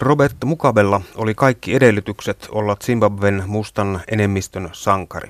Robert 0.00 0.36
Mugabella 0.44 1.00
oli 1.16 1.34
kaikki 1.34 1.74
edellytykset 1.74 2.48
olla 2.50 2.76
Zimbabwen 2.76 3.42
mustan 3.46 4.00
enemmistön 4.08 4.68
sankari. 4.72 5.28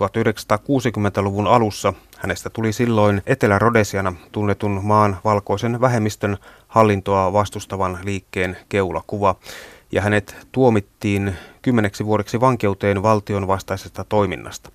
1960-luvun 0.00 1.46
alussa 1.46 1.92
hänestä 2.18 2.50
tuli 2.50 2.72
silloin 2.72 3.22
Etelä-Rodesiana 3.26 4.14
tunnetun 4.32 4.80
maan 4.82 5.16
valkoisen 5.24 5.80
vähemmistön 5.80 6.36
hallintoa 6.68 7.32
vastustavan 7.32 7.98
liikkeen 8.02 8.56
keulakuva, 8.68 9.34
ja 9.92 10.02
hänet 10.02 10.36
tuomittiin 10.52 11.34
kymmeneksi 11.62 12.06
vuodeksi 12.06 12.40
vankeuteen 12.40 13.02
valtion 13.02 13.46
vastaisesta 13.46 14.04
toiminnasta. 14.04 14.70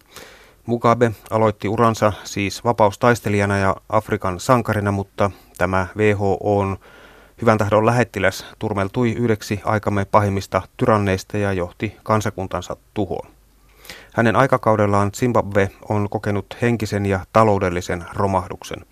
Mugabe 0.65 1.11
aloitti 1.29 1.67
uransa 1.67 2.13
siis 2.23 2.63
vapaustaistelijana 2.63 3.57
ja 3.57 3.75
Afrikan 3.89 4.39
sankarina, 4.39 4.91
mutta 4.91 5.31
tämä 5.57 5.87
WHOn 5.97 6.77
hyvän 7.41 7.57
tahdon 7.57 7.85
lähettiläs 7.85 8.45
turmeltui 8.59 9.11
yhdeksi 9.11 9.61
aikamme 9.63 10.05
pahimmista 10.05 10.61
tyranneista 10.77 11.37
ja 11.37 11.53
johti 11.53 11.97
kansakuntansa 12.03 12.77
tuhoon. 12.93 13.29
Hänen 14.13 14.35
aikakaudellaan 14.35 15.11
Zimbabwe 15.11 15.71
on 15.89 16.09
kokenut 16.09 16.57
henkisen 16.61 17.05
ja 17.05 17.19
taloudellisen 17.33 18.05
romahduksen. 18.13 18.85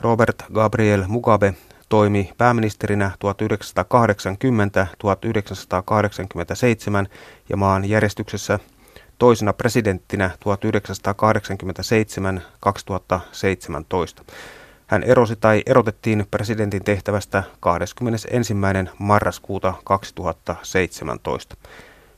Robert 0.00 0.44
Gabriel 0.54 1.04
Mugabe 1.08 1.54
toimi 1.88 2.32
pääministerinä 2.38 3.10
1980-1987 7.04 7.08
ja 7.48 7.56
maan 7.56 7.88
järjestyksessä 7.88 8.58
toisena 9.18 9.52
presidenttinä 9.52 10.30
1987-2017. 14.20 14.24
Hän 14.90 15.02
erosi 15.02 15.36
tai 15.36 15.62
erotettiin 15.66 16.26
presidentin 16.30 16.84
tehtävästä 16.84 17.42
21. 17.60 18.54
marraskuuta 18.98 19.74
2017. 19.84 21.56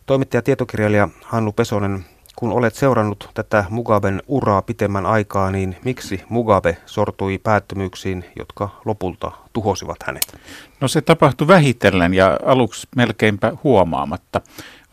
Toimittaja 0.06 0.42
tietokirjailija 0.42 1.08
Hannu 1.24 1.52
Pesonen, 1.52 2.04
kun 2.36 2.52
olet 2.52 2.74
seurannut 2.74 3.30
tätä 3.34 3.64
Mugaben 3.70 4.22
uraa 4.28 4.62
pitemmän 4.62 5.06
aikaa, 5.06 5.50
niin 5.50 5.76
miksi 5.84 6.22
Mugabe 6.28 6.76
sortui 6.86 7.38
päättömyyksiin, 7.38 8.24
jotka 8.38 8.68
lopulta 8.84 9.32
tuhosivat 9.52 10.02
hänet? 10.06 10.38
No 10.80 10.88
se 10.88 11.00
tapahtui 11.00 11.48
vähitellen 11.48 12.14
ja 12.14 12.38
aluksi 12.44 12.88
melkeinpä 12.96 13.52
huomaamatta. 13.64 14.40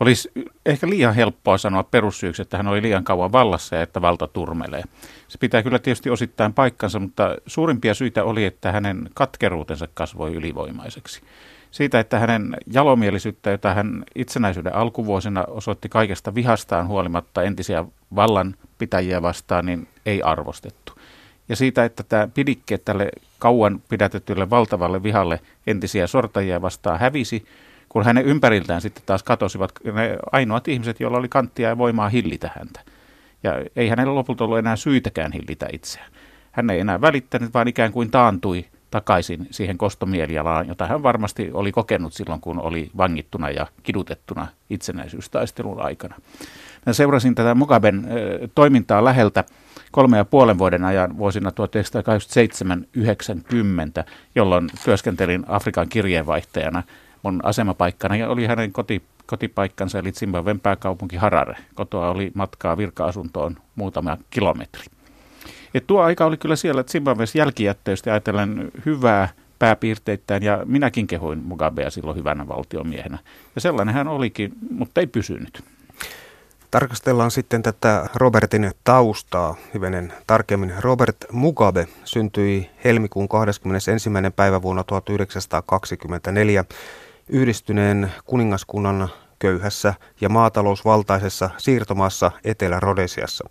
Olisi 0.00 0.30
ehkä 0.66 0.88
liian 0.88 1.14
helppoa 1.14 1.58
sanoa 1.58 1.82
perussyyksi, 1.82 2.42
että 2.42 2.56
hän 2.56 2.68
oli 2.68 2.82
liian 2.82 3.04
kauan 3.04 3.32
vallassa 3.32 3.76
ja 3.76 3.82
että 3.82 4.02
valta 4.02 4.26
turmelee. 4.26 4.82
Se 5.28 5.38
pitää 5.38 5.62
kyllä 5.62 5.78
tietysti 5.78 6.10
osittain 6.10 6.54
paikkansa, 6.54 6.98
mutta 6.98 7.36
suurimpia 7.46 7.94
syitä 7.94 8.24
oli, 8.24 8.44
että 8.44 8.72
hänen 8.72 9.10
katkeruutensa 9.14 9.88
kasvoi 9.94 10.34
ylivoimaiseksi. 10.34 11.20
Siitä, 11.70 12.00
että 12.00 12.18
hänen 12.18 12.56
jalomielisyyttä, 12.72 13.50
jota 13.50 13.74
hän 13.74 14.04
itsenäisyyden 14.14 14.74
alkuvuosina 14.74 15.44
osoitti 15.48 15.88
kaikesta 15.88 16.34
vihastaan 16.34 16.88
huolimatta 16.88 17.42
entisiä 17.42 17.84
vallanpitäjiä 18.14 19.22
vastaan, 19.22 19.66
niin 19.66 19.88
ei 20.06 20.22
arvostettu. 20.22 20.92
Ja 21.48 21.56
siitä, 21.56 21.84
että 21.84 22.02
tämä 22.02 22.28
pidikkeet 22.34 22.84
tälle 22.84 23.08
kauan 23.38 23.82
pidätetylle 23.88 24.50
valtavalle 24.50 25.02
vihalle 25.02 25.40
entisiä 25.66 26.06
sortajia 26.06 26.62
vastaan 26.62 27.00
hävisi, 27.00 27.44
kun 27.90 28.04
hänen 28.04 28.24
ympäriltään 28.24 28.80
sitten 28.80 29.02
taas 29.06 29.22
katosivat 29.22 29.72
ne 29.92 30.18
ainoat 30.32 30.68
ihmiset, 30.68 31.00
joilla 31.00 31.18
oli 31.18 31.28
kanttia 31.28 31.68
ja 31.68 31.78
voimaa 31.78 32.08
hillitä 32.08 32.50
häntä. 32.58 32.80
Ja 33.42 33.52
ei 33.76 33.88
hänellä 33.88 34.14
lopulta 34.14 34.44
ollut 34.44 34.58
enää 34.58 34.76
syytäkään 34.76 35.32
hillitä 35.32 35.68
itseään. 35.72 36.12
Hän 36.52 36.70
ei 36.70 36.80
enää 36.80 37.00
välittänyt, 37.00 37.54
vaan 37.54 37.68
ikään 37.68 37.92
kuin 37.92 38.10
taantui 38.10 38.66
takaisin 38.90 39.46
siihen 39.50 39.78
kostomielialaan, 39.78 40.68
jota 40.68 40.86
hän 40.86 41.02
varmasti 41.02 41.50
oli 41.52 41.72
kokenut 41.72 42.12
silloin, 42.12 42.40
kun 42.40 42.60
oli 42.60 42.90
vangittuna 42.96 43.50
ja 43.50 43.66
kidutettuna 43.82 44.46
itsenäisyystaistelun 44.70 45.80
aikana. 45.80 46.14
Mä 46.86 46.92
seurasin 46.92 47.34
tätä 47.34 47.54
Mugaben 47.54 48.06
toimintaa 48.54 49.04
läheltä 49.04 49.44
kolme 49.92 50.16
ja 50.16 50.24
puolen 50.24 50.58
vuoden 50.58 50.84
ajan 50.84 51.18
vuosina 51.18 51.50
1987-90, 51.50 51.54
jolloin 54.34 54.70
työskentelin 54.84 55.44
Afrikan 55.48 55.88
kirjeenvaihtajana– 55.88 56.82
mun 57.22 57.40
asemapaikkana 57.42 58.16
ja 58.16 58.28
oli 58.28 58.46
hänen 58.46 58.72
koti, 58.72 59.02
kotipaikkansa 59.26 59.98
eli 59.98 60.12
Zimbabwen 60.12 60.60
pääkaupunki 60.60 61.16
Harare. 61.16 61.56
Kotoa 61.74 62.10
oli 62.10 62.30
matkaa 62.34 62.76
virka-asuntoon 62.76 63.56
muutama 63.74 64.16
kilometri. 64.30 64.84
Et 65.74 65.86
tuo 65.86 66.02
aika 66.02 66.24
oli 66.24 66.36
kyllä 66.36 66.56
siellä 66.56 66.84
Zimbabwes 66.84 67.34
jälkijättöistä 67.34 68.10
ajatellen 68.10 68.70
hyvää 68.86 69.28
pääpiirteittäin 69.58 70.42
ja 70.42 70.62
minäkin 70.64 71.06
kehuin 71.06 71.38
Mugabea 71.38 71.90
silloin 71.90 72.16
hyvänä 72.16 72.48
valtiomiehenä. 72.48 73.18
Ja 73.54 73.60
sellainen 73.60 73.94
hän 73.94 74.08
olikin, 74.08 74.52
mutta 74.70 75.00
ei 75.00 75.06
pysynyt. 75.06 75.64
Tarkastellaan 76.70 77.30
sitten 77.30 77.62
tätä 77.62 78.08
Robertin 78.14 78.70
taustaa 78.84 79.56
hyvenen 79.74 80.12
tarkemmin. 80.26 80.72
Robert 80.78 81.16
Mugabe 81.32 81.88
syntyi 82.04 82.70
helmikuun 82.84 83.28
21. 83.28 84.10
päivä 84.36 84.62
vuonna 84.62 84.84
1924 84.84 86.64
yhdistyneen 87.30 88.12
kuningaskunnan 88.24 89.08
köyhässä 89.38 89.94
ja 90.20 90.28
maatalousvaltaisessa 90.28 91.50
siirtomaassa 91.58 92.30
Etelä-Rodesiassa. 92.44 93.50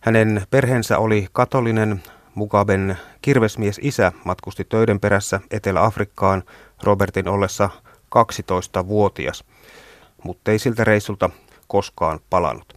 Hänen 0.00 0.46
perheensä 0.50 0.98
oli 0.98 1.26
katolinen, 1.32 2.02
Mugaben 2.34 2.98
kirvesmies 3.22 3.80
isä 3.82 4.12
matkusti 4.24 4.64
töiden 4.64 5.00
perässä 5.00 5.40
Etelä-Afrikkaan 5.50 6.42
Robertin 6.82 7.28
ollessa 7.28 7.70
12-vuotias, 8.14 9.44
mutta 10.24 10.50
ei 10.50 10.58
siltä 10.58 10.84
reissulta 10.84 11.30
koskaan 11.68 12.20
palannut. 12.30 12.74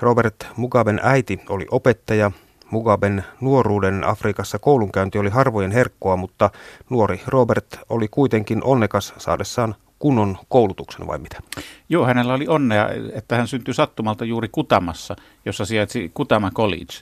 Robert 0.00 0.46
Mugaben 0.56 1.00
äiti 1.02 1.40
oli 1.48 1.66
opettaja. 1.70 2.30
Mugaben 2.70 3.24
nuoruuden 3.40 4.04
Afrikassa 4.04 4.58
koulunkäynti 4.58 5.18
oli 5.18 5.30
harvojen 5.30 5.70
herkkoa, 5.70 6.16
mutta 6.16 6.50
nuori 6.90 7.20
Robert 7.26 7.78
oli 7.88 8.08
kuitenkin 8.08 8.64
onnekas 8.64 9.14
saadessaan 9.18 9.74
kunnon 9.98 10.38
koulutuksen 10.48 11.06
vai 11.06 11.18
mitä? 11.18 11.40
Joo, 11.88 12.06
hänellä 12.06 12.34
oli 12.34 12.48
onnea, 12.48 12.88
että 13.12 13.36
hän 13.36 13.48
syntyi 13.48 13.74
sattumalta 13.74 14.24
juuri 14.24 14.48
Kutamassa, 14.52 15.16
jossa 15.44 15.64
sijaitsi 15.64 16.10
Kutama 16.14 16.50
College. 16.50 16.94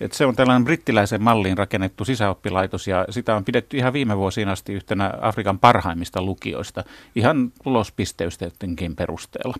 Et 0.00 0.12
se 0.12 0.26
on 0.26 0.36
tällainen 0.36 0.64
brittiläisen 0.64 1.22
malliin 1.22 1.58
rakennettu 1.58 2.04
sisäoppilaitos 2.04 2.86
ja 2.86 3.06
sitä 3.10 3.36
on 3.36 3.44
pidetty 3.44 3.76
ihan 3.76 3.92
viime 3.92 4.16
vuosina 4.16 4.52
asti 4.52 4.72
yhtenä 4.72 5.14
Afrikan 5.20 5.58
parhaimmista 5.58 6.22
lukioista, 6.22 6.84
ihan 7.14 7.52
tulospisteystenkin 7.62 8.96
perusteella. 8.96 9.54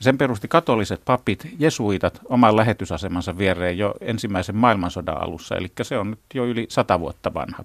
Sen 0.00 0.18
perusti 0.18 0.48
katoliset 0.48 1.00
papit, 1.04 1.48
jesuitat, 1.58 2.20
oman 2.28 2.56
lähetysasemansa 2.56 3.38
viereen 3.38 3.78
jo 3.78 3.94
ensimmäisen 4.00 4.56
maailmansodan 4.56 5.22
alussa, 5.22 5.56
eli 5.56 5.72
se 5.82 5.98
on 5.98 6.10
nyt 6.10 6.20
jo 6.34 6.44
yli 6.44 6.66
sata 6.68 7.00
vuotta 7.00 7.34
vanha. 7.34 7.64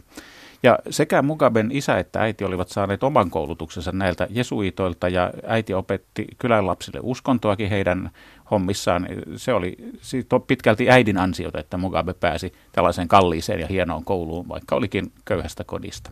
Ja 0.64 0.80
sekä 0.90 1.22
Mugaben 1.22 1.72
isä 1.72 2.00
että 2.00 2.22
äiti 2.22 2.44
olivat 2.44 2.70
saaneet 2.70 3.04
oman 3.04 3.30
koulutuksensa 3.30 3.92
näiltä 3.92 4.28
jesuitoilta 4.30 5.10
ja 5.10 5.32
äiti 5.48 5.74
opetti 5.74 6.28
kylän 6.38 6.68
lapsille 6.68 7.00
uskontoakin 7.04 7.70
heidän 7.70 8.12
hommissaan. 8.52 9.08
Se 9.36 9.54
oli 9.54 9.78
pitkälti 10.48 10.90
äidin 10.90 11.18
ansiota, 11.18 11.60
että 11.60 11.78
Mugabe 11.78 12.14
pääsi 12.14 12.54
tällaiseen 12.72 13.08
kalliiseen 13.08 13.60
ja 13.60 13.68
hienoon 13.68 14.06
kouluun, 14.06 14.50
vaikka 14.50 14.76
olikin 14.76 15.12
köyhästä 15.26 15.64
kodista. 15.64 16.12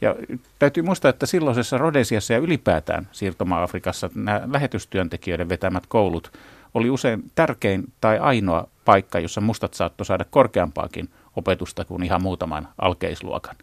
Ja 0.00 0.16
täytyy 0.58 0.82
muistaa, 0.82 1.08
että 1.08 1.26
silloisessa 1.26 1.78
Rodesiassa 1.78 2.32
ja 2.32 2.38
ylipäätään 2.38 3.08
siirtoma-Afrikassa 3.12 4.10
nämä 4.14 4.42
lähetystyöntekijöiden 4.52 5.48
vetämät 5.48 5.86
koulut 5.86 6.32
oli 6.74 6.90
usein 6.90 7.24
tärkein 7.34 7.84
tai 8.00 8.18
ainoa 8.18 8.68
paikka, 8.84 9.20
jossa 9.20 9.40
mustat 9.40 9.74
saattoi 9.74 10.06
saada 10.06 10.24
korkeampaakin 10.30 11.08
opetusta 11.36 11.84
kuin 11.84 12.02
ihan 12.02 12.22
muutaman 12.22 12.68
alkeisluokan. 12.78 13.56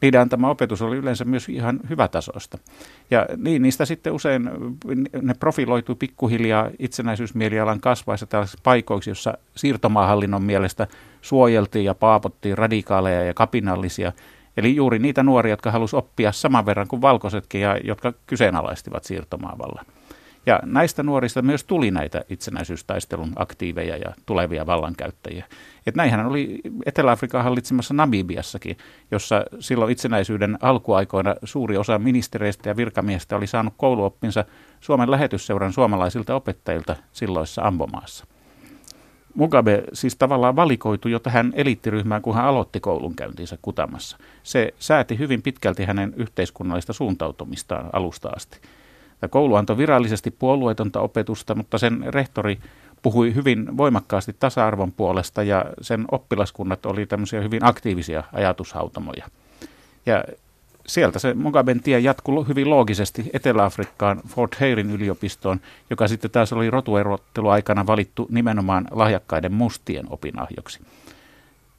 Niiden 0.00 0.20
antama 0.20 0.50
opetus 0.50 0.82
oli 0.82 0.96
yleensä 0.96 1.24
myös 1.24 1.48
ihan 1.48 1.80
hyvätasoista. 1.90 2.58
Ja 3.10 3.26
niin, 3.36 3.62
niistä 3.62 3.84
sitten 3.84 4.12
usein 4.12 4.50
ne 5.22 5.34
profiloitui 5.34 5.94
pikkuhiljaa 5.94 6.70
itsenäisyysmielialan 6.78 7.80
kasvaessa 7.80 8.26
tällaisissa 8.26 8.58
paikoiksi, 8.62 9.10
jossa 9.10 9.38
siirtomaahallinnon 9.56 10.42
mielestä 10.42 10.86
suojeltiin 11.22 11.84
ja 11.84 11.94
paapottiin 11.94 12.58
radikaaleja 12.58 13.24
ja 13.24 13.34
kapinallisia– 13.34 14.12
Eli 14.56 14.76
juuri 14.76 14.98
niitä 14.98 15.22
nuoria, 15.22 15.52
jotka 15.52 15.70
halusivat 15.70 16.04
oppia 16.04 16.32
saman 16.32 16.66
verran 16.66 16.88
kuin 16.88 17.02
valkoisetkin 17.02 17.60
ja 17.60 17.76
jotka 17.84 18.12
kyseenalaistivat 18.26 19.04
siirtomaavallan. 19.04 19.86
Ja 20.46 20.60
näistä 20.64 21.02
nuorista 21.02 21.42
myös 21.42 21.64
tuli 21.64 21.90
näitä 21.90 22.24
itsenäisyystaistelun 22.28 23.32
aktiiveja 23.36 23.96
ja 23.96 24.14
tulevia 24.26 24.66
vallankäyttäjiä. 24.66 25.44
Et 25.86 25.94
näinhän 25.94 26.26
oli 26.26 26.60
Etelä-Afrikan 26.86 27.44
hallitsemassa 27.44 27.94
Namibiassakin, 27.94 28.76
jossa 29.10 29.44
silloin 29.60 29.92
itsenäisyyden 29.92 30.58
alkuaikoina 30.60 31.34
suuri 31.44 31.76
osa 31.76 31.98
ministereistä 31.98 32.68
ja 32.68 32.76
virkamiehistä 32.76 33.36
oli 33.36 33.46
saanut 33.46 33.74
kouluoppinsa 33.76 34.44
Suomen 34.80 35.10
lähetysseuran 35.10 35.72
suomalaisilta 35.72 36.34
opettajilta 36.34 36.96
silloissa 37.12 37.62
Ambomaassa. 37.62 38.26
Mugabe 39.36 39.84
siis 39.92 40.16
tavallaan 40.16 40.56
valikoitui 40.56 41.10
jo 41.10 41.18
tähän 41.18 41.52
eliittiryhmään, 41.56 42.22
kun 42.22 42.34
hän 42.34 42.44
aloitti 42.44 42.80
koulunkäyntinsä 42.80 43.58
Kutamassa. 43.62 44.16
Se 44.42 44.74
sääti 44.78 45.18
hyvin 45.18 45.42
pitkälti 45.42 45.84
hänen 45.84 46.14
yhteiskunnallista 46.16 46.92
suuntautumistaan 46.92 47.90
alusta 47.92 48.28
asti. 48.36 48.58
Tämä 49.20 49.28
koulu 49.28 49.54
antoi 49.54 49.76
virallisesti 49.76 50.30
puolueetonta 50.30 51.00
opetusta, 51.00 51.54
mutta 51.54 51.78
sen 51.78 52.04
rehtori 52.06 52.58
puhui 53.02 53.34
hyvin 53.34 53.76
voimakkaasti 53.76 54.36
tasa-arvon 54.38 54.92
puolesta 54.92 55.42
ja 55.42 55.64
sen 55.80 56.04
oppilaskunnat 56.10 56.86
oli 56.86 57.06
tämmöisiä 57.06 57.40
hyvin 57.40 57.64
aktiivisia 57.64 58.22
ajatushautomoja. 58.32 59.26
Ja 60.06 60.24
sieltä 60.86 61.18
se 61.18 61.34
Mugaben 61.34 61.80
tie 61.80 61.98
jatkuu 61.98 62.44
hyvin 62.44 62.70
loogisesti 62.70 63.30
Etelä-Afrikkaan 63.32 64.20
Fort 64.28 64.54
Hayrin 64.60 64.90
yliopistoon, 64.90 65.60
joka 65.90 66.08
sitten 66.08 66.30
taas 66.30 66.52
oli 66.52 66.70
rotuerotteluaikana 66.70 67.86
valittu 67.86 68.26
nimenomaan 68.30 68.88
lahjakkaiden 68.90 69.52
mustien 69.52 70.06
opinahjoksi. 70.10 70.80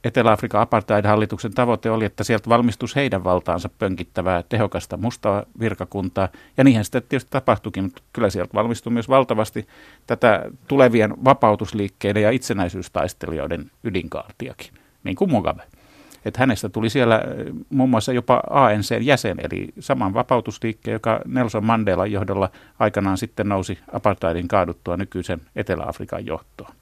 Etelä-Afrikan 0.04 0.60
apartheid-hallituksen 0.60 1.54
tavoite 1.54 1.90
oli, 1.90 2.04
että 2.04 2.24
sieltä 2.24 2.48
valmistuisi 2.48 2.96
heidän 2.96 3.24
valtaansa 3.24 3.68
pönkittävää 3.78 4.42
tehokasta 4.48 4.96
mustaa 4.96 5.44
virkakuntaa, 5.60 6.28
ja 6.56 6.64
niinhän 6.64 6.84
sitä 6.84 7.00
tietysti 7.00 7.30
tapahtuikin, 7.30 7.84
mutta 7.84 8.02
kyllä 8.12 8.30
sieltä 8.30 8.54
valmistui 8.54 8.92
myös 8.92 9.08
valtavasti 9.08 9.66
tätä 10.06 10.42
tulevien 10.68 11.24
vapautusliikkeiden 11.24 12.22
ja 12.22 12.30
itsenäisyystaistelijoiden 12.30 13.70
ydinkaartiakin, 13.84 14.72
niin 15.04 15.16
kuin 15.16 15.30
Mugabe. 15.30 15.62
Että 16.24 16.40
hänestä 16.40 16.68
tuli 16.68 16.90
siellä 16.90 17.18
eh, 17.18 17.52
muun 17.70 17.90
muassa 17.90 18.12
jopa 18.12 18.42
ANC-jäsen, 18.50 19.36
eli 19.42 19.68
saman 19.80 20.14
vapautusliikkeen, 20.14 20.92
joka 20.92 21.20
Nelson 21.26 21.64
Mandela 21.64 22.06
johdolla 22.06 22.50
aikanaan 22.78 23.18
sitten 23.18 23.48
nousi 23.48 23.78
apartheidin 23.92 24.48
kaaduttua 24.48 24.96
nykyisen 24.96 25.40
Etelä-Afrikan 25.56 26.26
johtoon. 26.26 26.74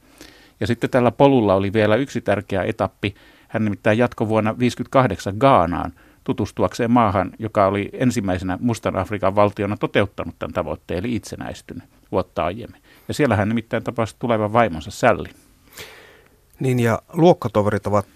Ja 0.61 0.67
sitten 0.67 0.91
tällä 0.91 1.11
polulla 1.11 1.55
oli 1.55 1.73
vielä 1.73 1.97
yksi 1.97 2.21
tärkeä 2.21 2.63
etappi. 2.63 3.15
Hän 3.49 3.65
nimittäin 3.65 3.99
jatkoi 3.99 4.29
vuonna 4.29 4.51
1958 4.51 5.35
Gaanaan 5.39 5.93
tutustuakseen 6.25 6.91
maahan, 6.91 7.33
joka 7.39 7.67
oli 7.67 7.91
ensimmäisenä 7.93 8.59
Mustan 8.61 8.97
Afrikan 8.97 9.35
valtiona 9.35 9.77
toteuttanut 9.77 10.35
tämän 10.39 10.53
tavoitteen, 10.53 10.99
eli 10.99 11.15
itsenäistynyt 11.15 11.85
vuotta 12.13 12.45
aiemmin. 12.45 12.83
Ja 13.09 13.15
siellä 13.15 13.37
hän 13.37 13.49
nimittäin 13.49 13.83
tapasi 13.85 14.17
tulevan 14.19 14.53
vaimonsa 14.53 14.91
Sälli. 14.91 15.29
Niin 16.61 16.81
ja 16.81 17.03
luokkatoverit 17.13 17.87
ovat 17.87 18.07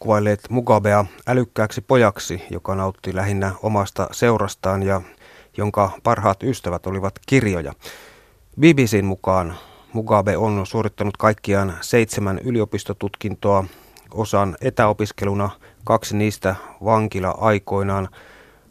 kuvailleet 0.00 0.40
Mugabea 0.50 1.04
älykkääksi 1.26 1.80
pojaksi, 1.80 2.42
joka 2.50 2.74
nautti 2.74 3.14
lähinnä 3.14 3.52
omasta 3.62 4.08
seurastaan 4.12 4.82
ja 4.82 5.00
jonka 5.56 5.90
parhaat 6.02 6.42
ystävät 6.42 6.86
olivat 6.86 7.14
kirjoja. 7.26 7.72
BBCn 8.60 9.04
mukaan 9.04 9.54
Mugabe 9.92 10.36
on 10.36 10.66
suorittanut 10.66 11.16
kaikkiaan 11.16 11.74
seitsemän 11.80 12.38
yliopistotutkintoa, 12.38 13.64
osan 14.14 14.56
etäopiskeluna, 14.60 15.50
kaksi 15.84 16.16
niistä 16.16 16.54
vankila-aikoinaan. 16.84 18.08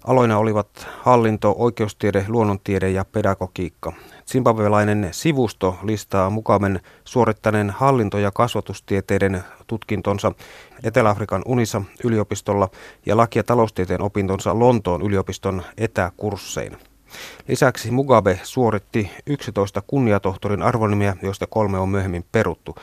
Aloina 0.03 0.37
olivat 0.37 0.87
hallinto, 1.01 1.55
oikeustiede, 1.57 2.25
luonnontiede 2.27 2.89
ja 2.89 3.05
pedagogiikka. 3.05 3.93
Zimbabwelainen 4.31 5.09
sivusto 5.11 5.77
listaa 5.83 6.29
Mugaben 6.29 6.79
suorittaneen 7.05 7.69
hallinto- 7.69 8.17
ja 8.17 8.31
kasvatustieteiden 8.31 9.43
tutkintonsa 9.67 10.31
Etelä-Afrikan 10.83 11.41
Unissa 11.45 11.81
yliopistolla 12.03 12.69
ja 13.05 13.17
laki- 13.17 13.39
ja 13.39 13.43
taloustieteen 13.43 14.01
opintonsa 14.01 14.59
Lontoon 14.59 15.01
yliopiston 15.01 15.63
etäkursseina. 15.77 16.77
Lisäksi 17.47 17.91
Mugabe 17.91 18.39
suoritti 18.43 19.11
11 19.25 19.81
kunniatohtorin 19.87 20.63
arvonimiä, 20.63 21.17
joista 21.21 21.47
kolme 21.47 21.79
on 21.79 21.89
myöhemmin 21.89 22.25
peruttu. 22.31 22.75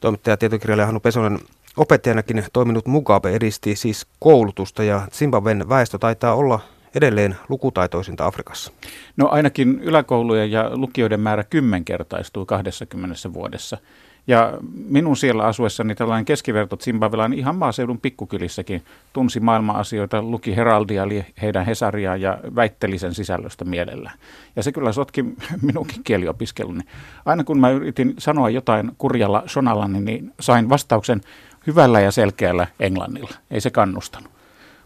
Toimittaja 0.00 0.36
tietokirjailija 0.36 0.86
Hannu 0.86 1.00
Pesonen 1.00 1.38
opettajanakin 1.76 2.44
toiminut 2.52 2.86
Mugabe 2.86 3.34
edisti 3.34 3.76
siis 3.76 4.06
koulutusta 4.20 4.82
ja 4.82 5.08
Zimbabwen 5.12 5.68
väestö 5.68 5.98
taitaa 5.98 6.34
olla 6.34 6.60
edelleen 6.94 7.36
lukutaitoisinta 7.48 8.26
Afrikassa? 8.26 8.72
No 9.16 9.28
ainakin 9.28 9.80
yläkoulujen 9.80 10.50
ja 10.50 10.70
lukioiden 10.76 11.20
määrä 11.20 11.44
kymmenkertaistuu 11.44 12.46
20 12.46 13.32
vuodessa. 13.32 13.78
Ja 14.26 14.58
minun 14.74 15.16
siellä 15.16 15.44
asuessani 15.44 15.94
tällainen 15.94 16.24
keskiverto 16.24 16.76
Zimbabwelan 16.76 17.32
ihan 17.32 17.56
maaseudun 17.56 18.00
pikkukylissäkin 18.00 18.82
tunsi 19.12 19.40
maailma-asioita, 19.40 20.22
luki 20.22 20.56
Heraldia, 20.56 21.02
eli 21.02 21.26
heidän 21.42 21.66
Hesariaan 21.66 22.20
ja 22.20 22.38
väitteli 22.54 22.98
sen 22.98 23.14
sisällöstä 23.14 23.64
mielellään. 23.64 24.18
Ja 24.56 24.62
se 24.62 24.72
kyllä 24.72 24.92
sotki 24.92 25.24
minunkin 25.62 26.04
kieliopiskeluni. 26.04 26.80
Aina 27.24 27.44
kun 27.44 27.60
mä 27.60 27.70
yritin 27.70 28.14
sanoa 28.18 28.50
jotain 28.50 28.92
kurjalla 28.98 29.42
sonalla, 29.46 29.88
niin 29.88 30.32
sain 30.40 30.68
vastauksen 30.68 31.20
hyvällä 31.66 32.00
ja 32.00 32.10
selkeällä 32.10 32.66
englannilla. 32.80 33.34
Ei 33.50 33.60
se 33.60 33.70
kannustanut. 33.70 34.31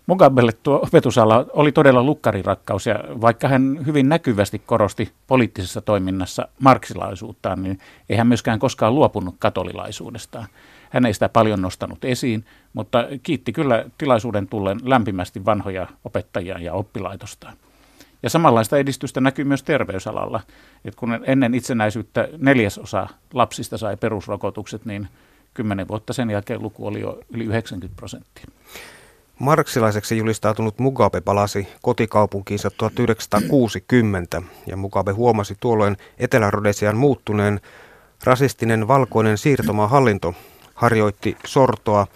Mugabelle 0.06 0.52
tuo 0.62 0.80
opetusala 0.82 1.46
oli 1.52 1.72
todella 1.72 2.02
lukkarirakkaus 2.02 2.86
ja 2.86 3.04
vaikka 3.20 3.48
hän 3.48 3.78
hyvin 3.86 4.08
näkyvästi 4.08 4.58
korosti 4.58 5.12
poliittisessa 5.26 5.80
toiminnassa 5.80 6.48
marksilaisuuttaan, 6.60 7.62
niin 7.62 7.78
ei 8.08 8.16
hän 8.16 8.26
myöskään 8.26 8.58
koskaan 8.58 8.94
luopunut 8.94 9.34
katolilaisuudestaan. 9.38 10.46
Hän 10.90 11.06
ei 11.06 11.14
sitä 11.14 11.28
paljon 11.28 11.62
nostanut 11.62 12.04
esiin, 12.04 12.44
mutta 12.72 13.04
kiitti 13.22 13.52
kyllä 13.52 13.84
tilaisuuden 13.98 14.48
tullen 14.48 14.80
lämpimästi 14.82 15.44
vanhoja 15.44 15.86
opettajia 16.04 16.58
ja 16.58 16.72
oppilaitostaan. 16.72 17.56
Ja 18.22 18.30
samanlaista 18.30 18.78
edistystä 18.78 19.20
näkyy 19.20 19.44
myös 19.44 19.62
terveysalalla. 19.62 20.40
että 20.84 20.98
kun 20.98 21.20
ennen 21.24 21.54
itsenäisyyttä 21.54 22.28
neljäsosa 22.38 23.08
lapsista 23.34 23.78
sai 23.78 23.96
perusrokotukset, 23.96 24.84
niin 24.84 25.08
kymmenen 25.54 25.88
vuotta 25.88 26.12
sen 26.12 26.30
jälkeen 26.30 26.62
luku 26.62 26.86
oli 26.86 27.00
jo 27.00 27.20
yli 27.30 27.44
90 27.44 27.96
prosenttia. 27.96 28.44
Marksilaiseksi 29.38 30.16
julistautunut 30.18 30.78
Mugabe 30.78 31.20
palasi 31.20 31.68
kotikaupunkiinsa 31.82 32.70
1960 32.70 34.42
ja 34.66 34.76
Mugabe 34.76 35.12
huomasi 35.12 35.56
tuolloin 35.60 35.96
Etelä-Rodesian 36.18 36.96
muuttuneen. 36.96 37.60
Rasistinen 38.24 38.88
valkoinen 38.88 39.38
siirtomaahallinto 39.38 40.34
harjoitti 40.74 41.36
sortoa 41.46 42.06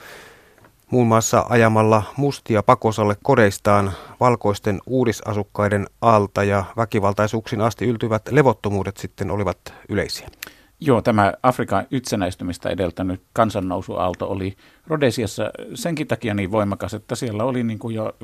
muun 0.91 1.07
muassa 1.07 1.47
ajamalla 1.49 2.03
mustia 2.17 2.63
pakosalle 2.63 3.17
kodeistaan 3.23 3.93
valkoisten 4.21 4.81
uudisasukkaiden 4.87 5.87
alta 6.01 6.45
ja 6.45 6.65
väkivaltaisuuksiin 6.77 7.61
asti 7.61 7.85
yltyvät 7.85 8.23
levottomuudet 8.31 8.97
sitten 8.97 9.31
olivat 9.31 9.59
yleisiä. 9.89 10.29
Joo, 10.81 11.03
tämä 11.03 11.33
Afrikan 11.43 11.87
itsenäistymistä 11.91 12.69
edeltänyt 12.69 13.23
kansannousuaalto 13.33 14.31
oli 14.31 14.57
Rodesiassa 14.87 15.51
senkin 15.75 16.07
takia 16.07 16.35
niin 16.35 16.51
voimakas, 16.51 16.95
että 16.95 17.15
siellä 17.15 17.45
oli 17.45 17.63
niin 17.63 17.79
kuin 17.79 17.95
jo 17.95 18.17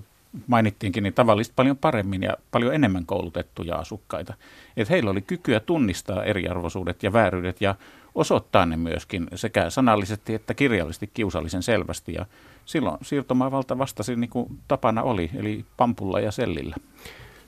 mainittiinkin, 0.46 1.02
niin 1.02 1.14
tavallista 1.14 1.52
paljon 1.56 1.76
paremmin 1.76 2.22
ja 2.22 2.36
paljon 2.50 2.74
enemmän 2.74 3.06
koulutettuja 3.06 3.74
asukkaita. 3.76 4.34
Että 4.76 4.94
heillä 4.94 5.10
oli 5.10 5.22
kykyä 5.22 5.60
tunnistaa 5.60 6.24
eriarvoisuudet 6.24 7.02
ja 7.02 7.12
vääryydet 7.12 7.60
ja 7.60 7.74
osoittaa 8.14 8.66
ne 8.66 8.76
myöskin 8.76 9.26
sekä 9.34 9.70
sanallisesti 9.70 10.34
että 10.34 10.54
kirjallisesti 10.54 11.10
kiusallisen 11.14 11.62
selvästi. 11.62 12.12
Ja 12.12 12.26
silloin 12.64 12.98
siirtomaavalta 13.02 13.78
vastasi 13.78 14.16
niin 14.16 14.30
kuin 14.30 14.58
tapana 14.68 15.02
oli, 15.02 15.30
eli 15.34 15.64
pampulla 15.76 16.20
ja 16.20 16.30
sellillä. 16.30 16.76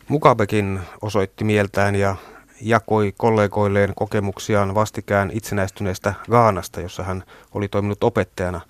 Mukabekin 0.09 0.81
osoitti 1.03 1.45
mieltään 1.45 1.95
ja 1.95 2.17
jakoi 2.61 3.13
kollegoilleen 3.17 3.93
kokemuksiaan 3.97 4.75
vastikään 4.75 5.31
itsenäistyneestä 5.33 6.15
Gaanasta, 6.31 6.81
jossa 6.81 7.03
hän 7.03 7.25
oli 7.55 7.69
toiminut 7.69 8.05
opettajana. 8.05 8.61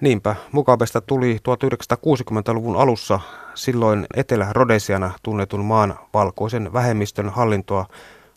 Niinpä 0.00 0.36
Mugabesta 0.52 1.00
tuli 1.00 1.36
1960-luvun 1.36 2.76
alussa 2.76 3.20
silloin 3.54 4.06
Etelä-Rodesiana 4.16 5.10
tunnetun 5.22 5.64
maan 5.64 5.98
valkoisen 6.14 6.72
vähemmistön 6.72 7.28
hallintoa 7.28 7.86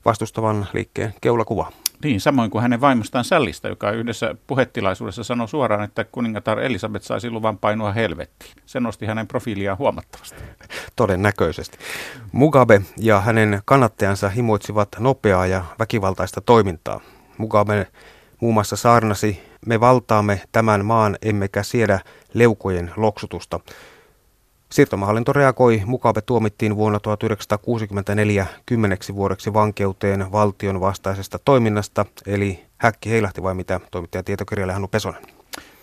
vastustavan 0.05 0.67
liikkeen 0.73 1.13
keulakuva. 1.21 1.71
Niin, 2.05 2.21
samoin 2.21 2.51
kuin 2.51 2.61
hänen 2.61 2.81
vaimostaan 2.81 3.25
Sällistä, 3.25 3.67
joka 3.67 3.91
yhdessä 3.91 4.35
puhetilaisuudessa 4.47 5.23
sanoi 5.23 5.47
suoraan, 5.47 5.83
että 5.83 6.03
kuningatar 6.03 6.59
Elisabeth 6.59 7.05
saisi 7.05 7.29
luvan 7.29 7.57
painua 7.57 7.91
helvettiin. 7.91 8.51
Se 8.65 8.79
nosti 8.79 9.05
hänen 9.05 9.27
profiiliaan 9.27 9.77
huomattavasti. 9.77 10.43
Todennäköisesti. 10.95 11.77
Mugabe 12.31 12.81
ja 12.97 13.19
hänen 13.21 13.61
kannattajansa 13.65 14.29
himoitsivat 14.29 14.89
nopeaa 14.99 15.47
ja 15.47 15.63
väkivaltaista 15.79 16.41
toimintaa. 16.41 17.01
Mugabe 17.37 17.87
muun 18.41 18.53
muassa 18.53 18.75
saarnasi, 18.75 19.43
me 19.65 19.79
valtaamme 19.79 20.41
tämän 20.51 20.85
maan 20.85 21.17
emmekä 21.21 21.63
siedä 21.63 21.99
leukojen 22.33 22.91
loksutusta. 22.97 23.59
Siirtomahallinto 24.71 25.33
reagoi. 25.33 25.81
Mukabe 25.85 26.21
tuomittiin 26.21 26.75
vuonna 26.75 26.99
1964 26.99 28.45
kymmeneksi 28.65 29.15
vuodeksi 29.15 29.53
vankeuteen 29.53 30.31
valtion 30.31 30.81
vastaisesta 30.81 31.39
toiminnasta, 31.45 32.05
eli 32.27 32.65
häkki 32.77 33.09
heilahti 33.09 33.43
vai 33.43 33.55
mitä 33.55 33.79
toimittaja 33.91 34.23
tietokirjailija 34.23 34.73
Hannu 34.73 34.87
Pesonen? 34.87 35.21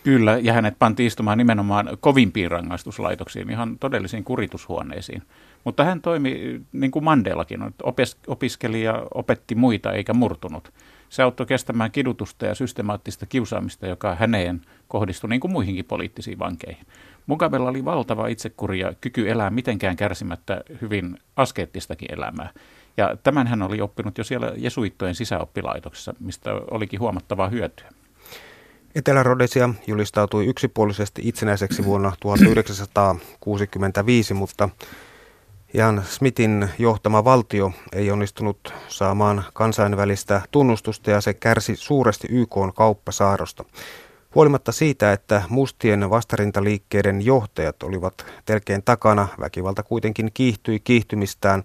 Kyllä, 0.03 0.37
ja 0.37 0.53
hänet 0.53 0.75
pantiin 0.79 1.07
istumaan 1.07 1.37
nimenomaan 1.37 1.97
kovimpiin 1.99 2.51
rangaistuslaitoksiin, 2.51 3.49
ihan 3.49 3.77
todellisiin 3.79 4.23
kuritushuoneisiin. 4.23 5.21
Mutta 5.63 5.83
hän 5.83 6.01
toimi 6.01 6.61
niin 6.71 6.91
kuin 6.91 7.05
Mandelakin, 7.05 7.59
opiskeli 8.27 8.83
ja 8.83 9.03
opetti 9.13 9.55
muita 9.55 9.91
eikä 9.91 10.13
murtunut. 10.13 10.73
Se 11.13 11.23
auttoi 11.23 11.45
kestämään 11.45 11.91
kidutusta 11.91 12.45
ja 12.45 12.55
systemaattista 12.55 13.25
kiusaamista, 13.25 13.87
joka 13.87 14.15
häneen 14.15 14.61
kohdistui 14.87 15.29
niin 15.29 15.39
kuin 15.39 15.51
muihinkin 15.51 15.85
poliittisiin 15.85 16.39
vankeihin. 16.39 16.87
Mugabella 17.27 17.69
oli 17.69 17.85
valtava 17.85 18.27
itsekuri 18.27 18.79
ja 18.79 18.93
kyky 19.01 19.31
elää 19.31 19.49
mitenkään 19.49 19.95
kärsimättä 19.95 20.61
hyvin 20.81 21.17
askeettistakin 21.35 22.13
elämää. 22.13 22.49
Ja 22.97 23.17
tämän 23.23 23.47
hän 23.47 23.61
oli 23.61 23.81
oppinut 23.81 24.17
jo 24.17 24.23
siellä 24.23 24.51
jesuittojen 24.57 25.15
sisäoppilaitoksessa, 25.15 26.13
mistä 26.19 26.51
olikin 26.71 26.99
huomattavaa 26.99 27.49
hyötyä. 27.49 27.89
Etelä-Rhodesia 28.95 29.69
julistautui 29.87 30.45
yksipuolisesti 30.45 31.21
itsenäiseksi 31.25 31.85
vuonna 31.85 32.13
1965, 32.19 34.33
mutta 34.33 34.69
Jan 35.75 36.03
Smithin 36.05 36.69
johtama 36.79 37.23
valtio 37.23 37.71
ei 37.93 38.11
onnistunut 38.11 38.73
saamaan 38.87 39.43
kansainvälistä 39.53 40.41
tunnustusta 40.51 41.11
ja 41.11 41.21
se 41.21 41.33
kärsi 41.33 41.75
suuresti 41.75 42.27
YK 42.31 42.55
kauppasaarosta. 42.75 43.65
Huolimatta 44.35 44.71
siitä, 44.71 45.13
että 45.13 45.41
mustien 45.49 46.09
vastarintaliikkeiden 46.09 47.25
johtajat 47.25 47.83
olivat 47.83 48.25
telkeen 48.45 48.83
takana, 48.83 49.27
väkivalta 49.39 49.83
kuitenkin 49.83 50.31
kiihtyi 50.33 50.79
kiihtymistään. 50.79 51.63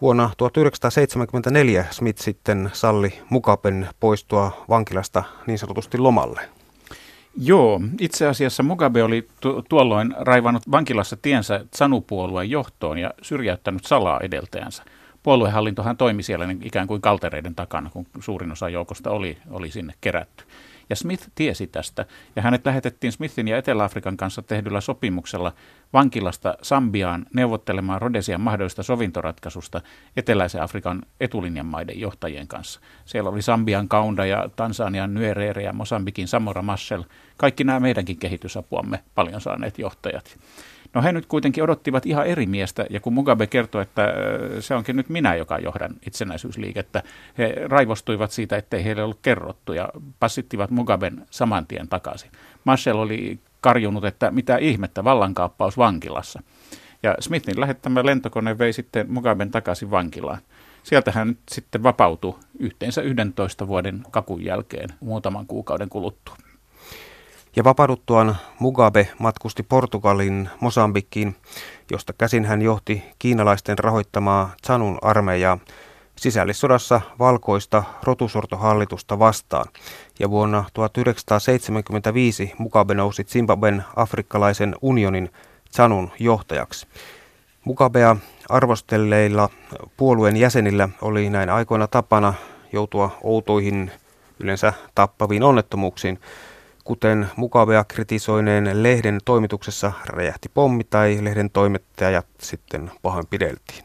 Vuonna 0.00 0.30
1974 0.36 1.84
Smith 1.90 2.22
sitten 2.22 2.70
salli 2.72 3.20
Mukaben 3.30 3.88
poistua 4.00 4.64
vankilasta 4.68 5.22
niin 5.46 5.58
sanotusti 5.58 5.98
lomalle. 5.98 6.63
Joo, 7.36 7.80
itse 8.00 8.26
asiassa 8.26 8.62
Mugabe 8.62 9.02
oli 9.02 9.28
tu- 9.40 9.62
tuolloin 9.68 10.14
raivannut 10.18 10.70
vankilassa 10.70 11.16
tiensä 11.22 11.64
Tsanu-puolueen 11.70 12.50
johtoon 12.50 12.98
ja 12.98 13.10
syrjäyttänyt 13.22 13.84
salaa 13.84 14.20
edeltäjänsä. 14.20 14.82
Puoluehallintohan 15.22 15.96
toimi 15.96 16.22
siellä 16.22 16.46
ikään 16.62 16.86
kuin 16.86 17.00
kaltereiden 17.00 17.54
takana, 17.54 17.90
kun 17.90 18.06
suurin 18.20 18.52
osa 18.52 18.68
joukosta 18.68 19.10
oli, 19.10 19.38
oli 19.50 19.70
sinne 19.70 19.92
kerätty. 20.00 20.44
Ja 20.90 20.96
Smith 20.96 21.28
tiesi 21.34 21.66
tästä, 21.66 22.06
ja 22.36 22.42
hänet 22.42 22.66
lähetettiin 22.66 23.12
Smithin 23.12 23.48
ja 23.48 23.56
Etelä-Afrikan 23.56 24.16
kanssa 24.16 24.42
tehdyllä 24.42 24.80
sopimuksella 24.80 25.52
vankilasta 25.92 26.54
Sambiaan 26.62 27.26
neuvottelemaan 27.34 28.00
Rhodesian 28.00 28.40
mahdollista 28.40 28.82
sovintoratkaisusta 28.82 29.80
Eteläisen 30.16 30.62
Afrikan 30.62 31.02
etulinjan 31.20 31.66
maiden 31.66 32.00
johtajien 32.00 32.48
kanssa. 32.48 32.80
Siellä 33.04 33.30
oli 33.30 33.42
Sambian 33.42 33.88
Kaunda 33.88 34.26
ja 34.26 34.48
Tansanian 34.56 35.14
Nyerere 35.14 35.62
ja 35.62 35.72
Mosambikin 35.72 36.28
Samora 36.28 36.62
Machel, 36.62 37.04
kaikki 37.36 37.64
nämä 37.64 37.80
meidänkin 37.80 38.18
kehitysapuamme 38.18 39.04
paljon 39.14 39.40
saaneet 39.40 39.78
johtajat. 39.78 40.38
No 40.94 41.02
he 41.02 41.12
nyt 41.12 41.26
kuitenkin 41.26 41.64
odottivat 41.64 42.06
ihan 42.06 42.26
eri 42.26 42.46
miestä, 42.46 42.86
ja 42.90 43.00
kun 43.00 43.12
Mugabe 43.12 43.46
kertoi, 43.46 43.82
että 43.82 44.14
se 44.60 44.74
onkin 44.74 44.96
nyt 44.96 45.08
minä, 45.08 45.34
joka 45.34 45.58
johdan 45.58 45.94
itsenäisyysliikettä, 46.06 47.02
he 47.38 47.54
raivostuivat 47.64 48.30
siitä, 48.30 48.56
ettei 48.56 48.84
heille 48.84 49.02
ollut 49.02 49.18
kerrottu, 49.22 49.72
ja 49.72 49.88
passittivat 50.20 50.70
Mugaben 50.70 51.26
saman 51.30 51.66
tien 51.66 51.88
takaisin. 51.88 52.30
Marshall 52.64 52.98
oli 52.98 53.38
karjunut, 53.60 54.04
että 54.04 54.30
mitä 54.30 54.56
ihmettä, 54.56 55.04
vallankaappaus 55.04 55.78
vankilassa. 55.78 56.42
Ja 57.02 57.16
Smithin 57.20 57.60
lähettämä 57.60 58.06
lentokone 58.06 58.58
vei 58.58 58.72
sitten 58.72 59.12
Mugaben 59.12 59.50
takaisin 59.50 59.90
vankilaan. 59.90 60.38
Sieltä 60.82 61.12
hän 61.12 61.36
sitten 61.50 61.82
vapautui 61.82 62.38
yhteensä 62.58 63.02
11 63.02 63.68
vuoden 63.68 64.02
kakun 64.10 64.44
jälkeen 64.44 64.88
muutaman 65.00 65.46
kuukauden 65.46 65.88
kuluttua. 65.88 66.36
Ja 67.56 67.64
vapauduttuaan 67.64 68.36
Mugabe 68.58 69.08
matkusti 69.18 69.62
Portugalin 69.62 70.50
Mosambikkiin, 70.60 71.36
josta 71.90 72.12
käsin 72.12 72.44
hän 72.44 72.62
johti 72.62 73.02
kiinalaisten 73.18 73.78
rahoittamaa 73.78 74.54
Zanun 74.66 74.98
armeijaa 75.02 75.58
sisällissodassa 76.16 77.00
valkoista 77.18 77.82
rotusortohallitusta 78.02 79.18
vastaan. 79.18 79.66
Ja 80.18 80.30
vuonna 80.30 80.64
1975 80.72 82.52
Mugabe 82.58 82.94
nousi 82.94 83.24
Zimbabwen 83.24 83.84
afrikkalaisen 83.96 84.76
unionin 84.82 85.30
Zanun 85.76 86.10
johtajaksi. 86.18 86.86
Mugabea 87.64 88.16
arvostelleilla 88.48 89.48
puolueen 89.96 90.36
jäsenillä 90.36 90.88
oli 91.02 91.30
näin 91.30 91.50
aikoina 91.50 91.86
tapana 91.86 92.34
joutua 92.72 93.18
outoihin, 93.22 93.90
yleensä 94.40 94.72
tappaviin 94.94 95.42
onnettomuuksiin– 95.42 96.18
kuten 96.84 97.28
mukavia 97.36 97.84
kritisoineen 97.84 98.82
lehden 98.82 99.18
toimituksessa 99.24 99.92
räjähti 100.06 100.50
pommi 100.54 100.84
tai 100.84 101.18
lehden 101.20 101.50
toimittajat 101.50 102.26
sitten 102.40 102.90
pahoinpideltiin. 103.02 103.84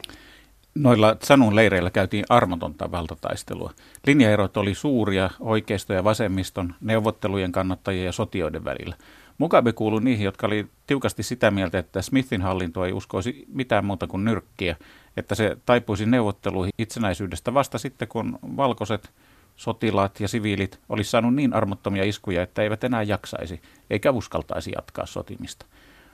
Noilla 0.76 1.18
Sanun 1.24 1.56
leireillä 1.56 1.90
käytiin 1.92 2.26
armotonta 2.30 2.92
valtataistelua. 2.92 3.72
Linjaerot 4.08 4.58
oli 4.58 4.76
suuria 4.76 5.30
oikeisto- 5.40 5.94
ja 5.94 6.04
vasemmiston, 6.04 6.74
neuvottelujen 6.82 7.52
kannattajien 7.52 8.06
ja 8.06 8.12
sotioiden 8.12 8.66
välillä. 8.66 8.96
Mugabe 9.38 9.74
kuului 9.74 10.02
niihin, 10.02 10.26
jotka 10.26 10.48
oli 10.48 10.68
tiukasti 10.88 11.24
sitä 11.24 11.52
mieltä, 11.52 11.80
että 11.80 12.02
Smithin 12.02 12.42
hallinto 12.42 12.86
ei 12.86 12.94
uskoisi 12.94 13.46
mitään 13.54 13.86
muuta 13.86 14.08
kuin 14.08 14.26
nyrkkiä, 14.26 14.76
että 15.18 15.36
se 15.36 15.58
taipuisi 15.66 16.06
neuvotteluihin 16.06 16.74
itsenäisyydestä 16.78 17.54
vasta 17.54 17.78
sitten, 17.78 18.08
kun 18.08 18.40
valkoiset 18.58 19.12
sotilaat 19.60 20.20
ja 20.20 20.28
siviilit 20.28 20.80
olisi 20.90 21.10
saanut 21.10 21.36
niin 21.36 21.54
armottomia 21.54 22.04
iskuja, 22.04 22.44
että 22.44 22.62
eivät 22.62 22.84
enää 22.84 23.04
jaksaisi 23.04 23.62
eikä 23.90 24.12
uskaltaisi 24.12 24.72
jatkaa 24.76 25.06
sotimista. 25.06 25.66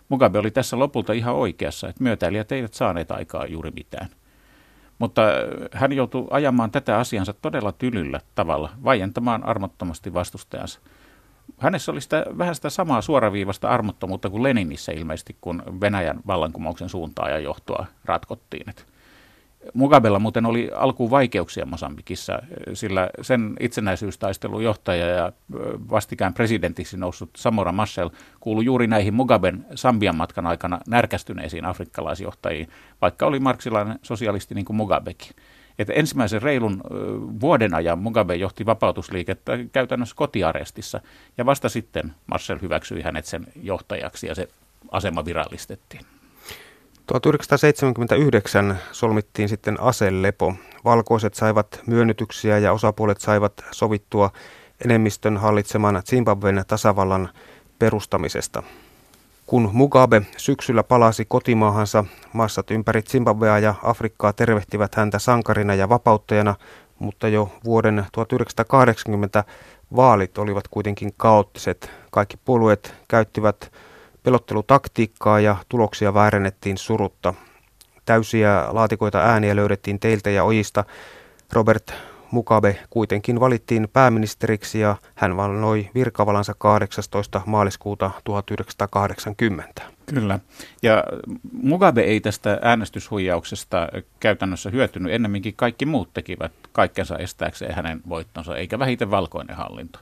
Mugabe 0.10 0.40
oli 0.40 0.52
tässä 0.52 0.80
lopulta 0.80 1.14
ihan 1.14 1.36
oikeassa, 1.36 1.90
että 1.90 2.04
myötäilijät 2.04 2.52
eivät 2.52 2.74
saaneet 2.74 3.12
aikaa 3.12 3.46
juuri 3.46 3.72
mitään. 3.72 4.10
Mutta 5.00 5.22
hän 5.72 5.94
joutui 5.94 6.28
ajamaan 6.30 6.72
tätä 6.72 6.98
asiansa 6.98 7.34
todella 7.34 7.72
tylyllä 7.72 8.22
tavalla, 8.36 8.70
vaientamaan 8.84 9.44
armottomasti 9.44 10.14
vastustajansa. 10.14 10.80
Hänessä 11.58 11.92
oli 11.92 12.02
sitä, 12.02 12.26
vähän 12.38 12.56
sitä 12.56 12.70
samaa 12.70 13.02
suoraviivasta 13.02 13.70
armottomuutta 13.70 14.30
kuin 14.30 14.44
Leninissä 14.44 14.92
ilmeisesti, 14.92 15.38
kun 15.42 15.64
Venäjän 15.82 16.20
vallankumouksen 16.28 16.90
suuntaa 16.90 17.30
ja 17.30 17.40
johtoa 17.40 17.86
ratkottiin. 18.06 18.70
Että 18.70 18.84
Mugabella 19.74 20.20
muuten 20.20 20.46
oli 20.46 20.70
alkuun 20.76 21.12
vaikeuksia 21.12 21.66
Mosambikissa, 21.66 22.40
sillä 22.74 23.10
sen 23.22 23.56
itsenäisyystaistelun 23.60 24.64
johtaja 24.64 25.08
ja 25.08 25.32
vastikään 25.90 26.34
presidentiksi 26.34 26.98
noussut 26.98 27.30
Samora 27.36 27.72
Machel 27.72 28.10
kuului 28.40 28.66
juuri 28.66 28.88
näihin 28.88 29.14
Mugaben 29.14 29.66
Sambian 29.76 30.16
matkan 30.16 30.48
aikana 30.48 30.80
närkästyneisiin 30.88 31.66
afrikkalaisjohtajiin, 31.66 32.70
vaikka 33.02 33.26
oli 33.26 33.40
marksilainen 33.40 34.00
sosialisti 34.02 34.56
niin 34.56 34.66
kuin 34.66 34.78
Mugabekin. 34.78 35.32
Että 35.80 35.94
ensimmäisen 35.94 36.42
reilun 36.42 36.82
vuoden 37.42 37.74
ajan 37.74 38.00
Mugabe 38.00 38.36
johti 38.36 38.66
vapautusliikettä 38.66 39.58
käytännössä 39.72 40.16
kotiarestissa, 40.16 41.02
ja 41.38 41.46
vasta 41.46 41.70
sitten 41.70 42.14
Marcel 42.28 42.60
hyväksyi 42.62 43.02
hänet 43.02 43.26
sen 43.26 43.48
johtajaksi, 43.64 44.28
ja 44.28 44.36
se 44.36 44.48
asema 44.92 45.26
virallistettiin. 45.26 46.06
1979 47.06 48.78
solmittiin 48.92 49.50
sitten 49.50 49.80
aselepo. 49.80 50.54
Valkoiset 50.86 51.34
saivat 51.34 51.82
myönnytyksiä 51.86 52.58
ja 52.58 52.74
osapuolet 52.74 53.22
saivat 53.22 53.54
sovittua 53.72 54.32
enemmistön 54.86 55.38
hallitseman 55.38 56.02
Zimbabwen 56.06 56.64
tasavallan 56.68 57.30
perustamisesta. 57.80 58.64
Kun 59.46 59.70
Mugabe 59.74 60.22
syksyllä 60.38 60.84
palasi 60.84 61.26
kotimaahansa, 61.26 62.06
massat 62.34 62.72
ympäri 62.72 63.02
Zimbabwea 63.02 63.60
ja 63.60 63.76
Afrikkaa 63.84 64.34
tervehtivät 64.34 64.96
häntä 64.96 65.20
sankarina 65.20 65.76
ja 65.76 65.90
vapauttajana, 65.90 66.56
mutta 67.00 67.28
jo 67.28 67.52
vuoden 67.66 68.06
1980 68.12 69.44
vaalit 69.96 70.38
olivat 70.38 70.68
kuitenkin 70.68 71.14
kaoottiset. 71.18 71.92
Kaikki 72.12 72.38
puolueet 72.46 72.94
käyttivät 73.08 73.72
pelottelutaktiikkaa 74.26 75.40
ja 75.40 75.56
tuloksia 75.70 76.14
väärennettiin 76.14 76.78
surutta. 76.78 77.34
Täysiä 78.06 78.66
laatikoita 78.70 79.20
ääniä 79.20 79.56
löydettiin 79.56 80.00
teiltä 80.00 80.30
ja 80.30 80.44
ojista. 80.44 80.84
Robert 81.54 81.94
Mugabe 82.32 82.80
kuitenkin 82.90 83.40
valittiin 83.40 83.88
pääministeriksi 83.94 84.80
ja 84.80 84.96
hän 85.16 85.38
vannoi 85.38 85.90
virkavalansa 85.96 86.54
18. 86.58 87.42
maaliskuuta 87.46 88.12
1980. 88.24 89.82
Kyllä. 90.06 90.40
Ja 90.84 91.04
Mugabe 91.64 92.02
ei 92.02 92.22
tästä 92.22 92.60
äänestyshuijauksesta 92.62 93.88
käytännössä 94.20 94.70
hyötynyt. 94.70 95.14
Ennemminkin 95.14 95.54
kaikki 95.56 95.86
muut 95.86 96.14
tekivät 96.14 96.52
kaikkensa 96.72 97.18
estääkseen 97.18 97.76
hänen 97.76 98.02
voittonsa, 98.10 98.58
eikä 98.58 98.80
vähiten 98.80 99.12
valkoinen 99.12 99.56
hallinto. 99.56 100.00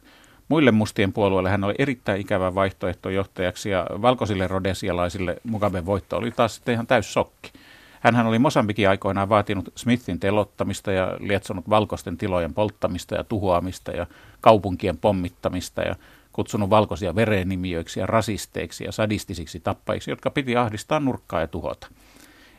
Muille 0.50 0.71
mustien 0.71 1.13
puolueille 1.13 1.50
hän 1.50 1.63
oli 1.63 1.75
erittäin 1.77 2.21
ikävä 2.21 2.55
vaihtoehto 2.55 3.09
johtajaksi 3.09 3.69
ja 3.69 3.88
valkoisille 4.01 4.47
rodesialaisille 4.47 5.35
Mugaben 5.43 5.85
voitto 5.85 6.17
oli 6.17 6.31
taas 6.31 6.55
sitten 6.55 6.73
ihan 6.73 6.88
täys 6.88 7.13
sokki. 7.13 7.51
Hänhän 8.00 8.27
oli 8.27 8.39
Mosambikin 8.39 8.89
aikoinaan 8.89 9.29
vaatinut 9.29 9.69
Smithin 9.75 10.19
telottamista 10.19 10.91
ja 10.91 11.17
lietsonut 11.19 11.69
valkoisten 11.69 12.17
tilojen 12.17 12.53
polttamista 12.53 13.15
ja 13.15 13.23
tuhoamista 13.23 13.91
ja 13.91 14.07
kaupunkien 14.41 14.97
pommittamista 14.97 15.81
ja 15.81 15.95
kutsunut 16.31 16.69
valkoisia 16.69 17.15
verenimijöiksi 17.15 18.00
ja 18.00 18.05
rasisteiksi 18.05 18.83
ja 18.83 18.91
sadistisiksi 18.91 19.59
tappajiksi, 19.59 20.12
jotka 20.12 20.29
piti 20.29 20.55
ahdistaa 20.55 21.00
nurkkaa 21.00 21.41
ja 21.41 21.47
tuhota. 21.47 21.88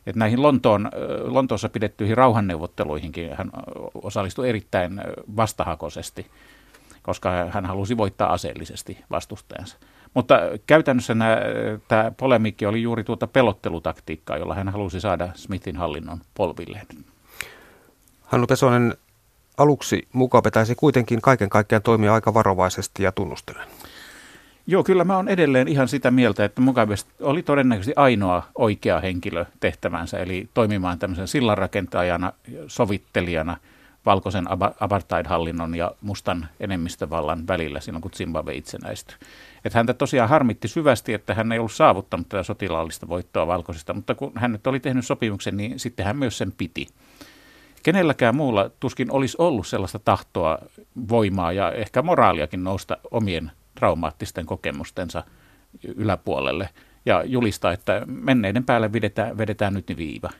Että 0.06 0.18
näihin 0.18 0.42
Lontoon, 0.42 0.90
Lontoossa 1.24 1.68
pidettyihin 1.68 2.16
rauhanneuvotteluihinkin 2.16 3.30
hän 3.36 3.50
osallistui 3.94 4.48
erittäin 4.48 5.00
vastahakoisesti, 5.36 6.26
koska 7.04 7.30
hän 7.50 7.66
halusi 7.66 7.96
voittaa 7.96 8.32
aseellisesti 8.32 8.98
vastustajansa. 9.10 9.76
Mutta 10.14 10.40
käytännössä 10.66 11.14
nämä, 11.14 11.38
tämä 11.88 12.12
polemikki 12.16 12.66
oli 12.66 12.82
juuri 12.82 13.04
tuota 13.04 13.26
pelottelutaktiikkaa, 13.26 14.38
jolla 14.38 14.54
hän 14.54 14.68
halusi 14.68 15.00
saada 15.00 15.28
Smithin 15.34 15.76
hallinnon 15.76 16.20
polvilleen. 16.34 16.86
Hannu 18.22 18.46
Pesonen, 18.46 18.94
aluksi 19.56 20.08
Mugabe 20.12 20.50
taisi 20.50 20.74
kuitenkin 20.74 21.20
kaiken 21.20 21.48
kaikkiaan 21.48 21.82
toimia 21.82 22.14
aika 22.14 22.34
varovaisesti 22.34 23.02
ja 23.02 23.12
tunnustellen. 23.12 23.68
Joo, 24.66 24.84
kyllä 24.84 25.04
mä 25.04 25.16
oon 25.16 25.28
edelleen 25.28 25.68
ihan 25.68 25.88
sitä 25.88 26.10
mieltä, 26.10 26.44
että 26.44 26.60
Mugabe 26.60 26.94
oli 27.20 27.42
todennäköisesti 27.42 27.92
ainoa 27.96 28.42
oikea 28.54 29.00
henkilö 29.00 29.44
tehtävänsä, 29.60 30.18
eli 30.18 30.48
toimimaan 30.54 30.98
tämmöisen 30.98 31.28
sillanrakentajana, 31.28 32.32
sovittelijana 32.66 33.56
valkoisen 34.06 34.44
apartheid-hallinnon 34.80 35.74
ja 35.74 35.92
mustan 36.00 36.48
enemmistövallan 36.60 37.46
välillä 37.48 37.80
silloin, 37.80 38.02
kun 38.02 38.10
Zimbabwe 38.10 38.54
itsenäistyi. 38.54 39.16
Että 39.64 39.78
häntä 39.78 39.94
tosiaan 39.94 40.28
harmitti 40.28 40.68
syvästi, 40.68 41.14
että 41.14 41.34
hän 41.34 41.52
ei 41.52 41.58
ollut 41.58 41.72
saavuttanut 41.72 42.28
tätä 42.28 42.42
sotilaallista 42.42 43.08
voittoa 43.08 43.46
valkoisesta, 43.46 43.94
mutta 43.94 44.14
kun 44.14 44.32
hän 44.34 44.52
nyt 44.52 44.66
oli 44.66 44.80
tehnyt 44.80 45.06
sopimuksen, 45.06 45.56
niin 45.56 45.78
sitten 45.78 46.06
hän 46.06 46.18
myös 46.18 46.38
sen 46.38 46.52
piti. 46.52 46.86
Kenelläkään 47.82 48.36
muulla 48.36 48.70
tuskin 48.80 49.10
olisi 49.10 49.36
ollut 49.40 49.66
sellaista 49.66 49.98
tahtoa, 49.98 50.58
voimaa 51.08 51.52
ja 51.52 51.72
ehkä 51.72 52.02
moraaliakin 52.02 52.64
nousta 52.64 52.96
omien 53.10 53.50
traumaattisten 53.74 54.46
kokemustensa 54.46 55.22
yläpuolelle 55.96 56.68
ja 57.06 57.24
julistaa, 57.24 57.72
että 57.72 58.02
menneiden 58.06 58.64
päälle 58.64 58.92
vedetään, 58.92 59.38
vedetään 59.38 59.74
nyt 59.74 59.92
viiva. 59.96 60.30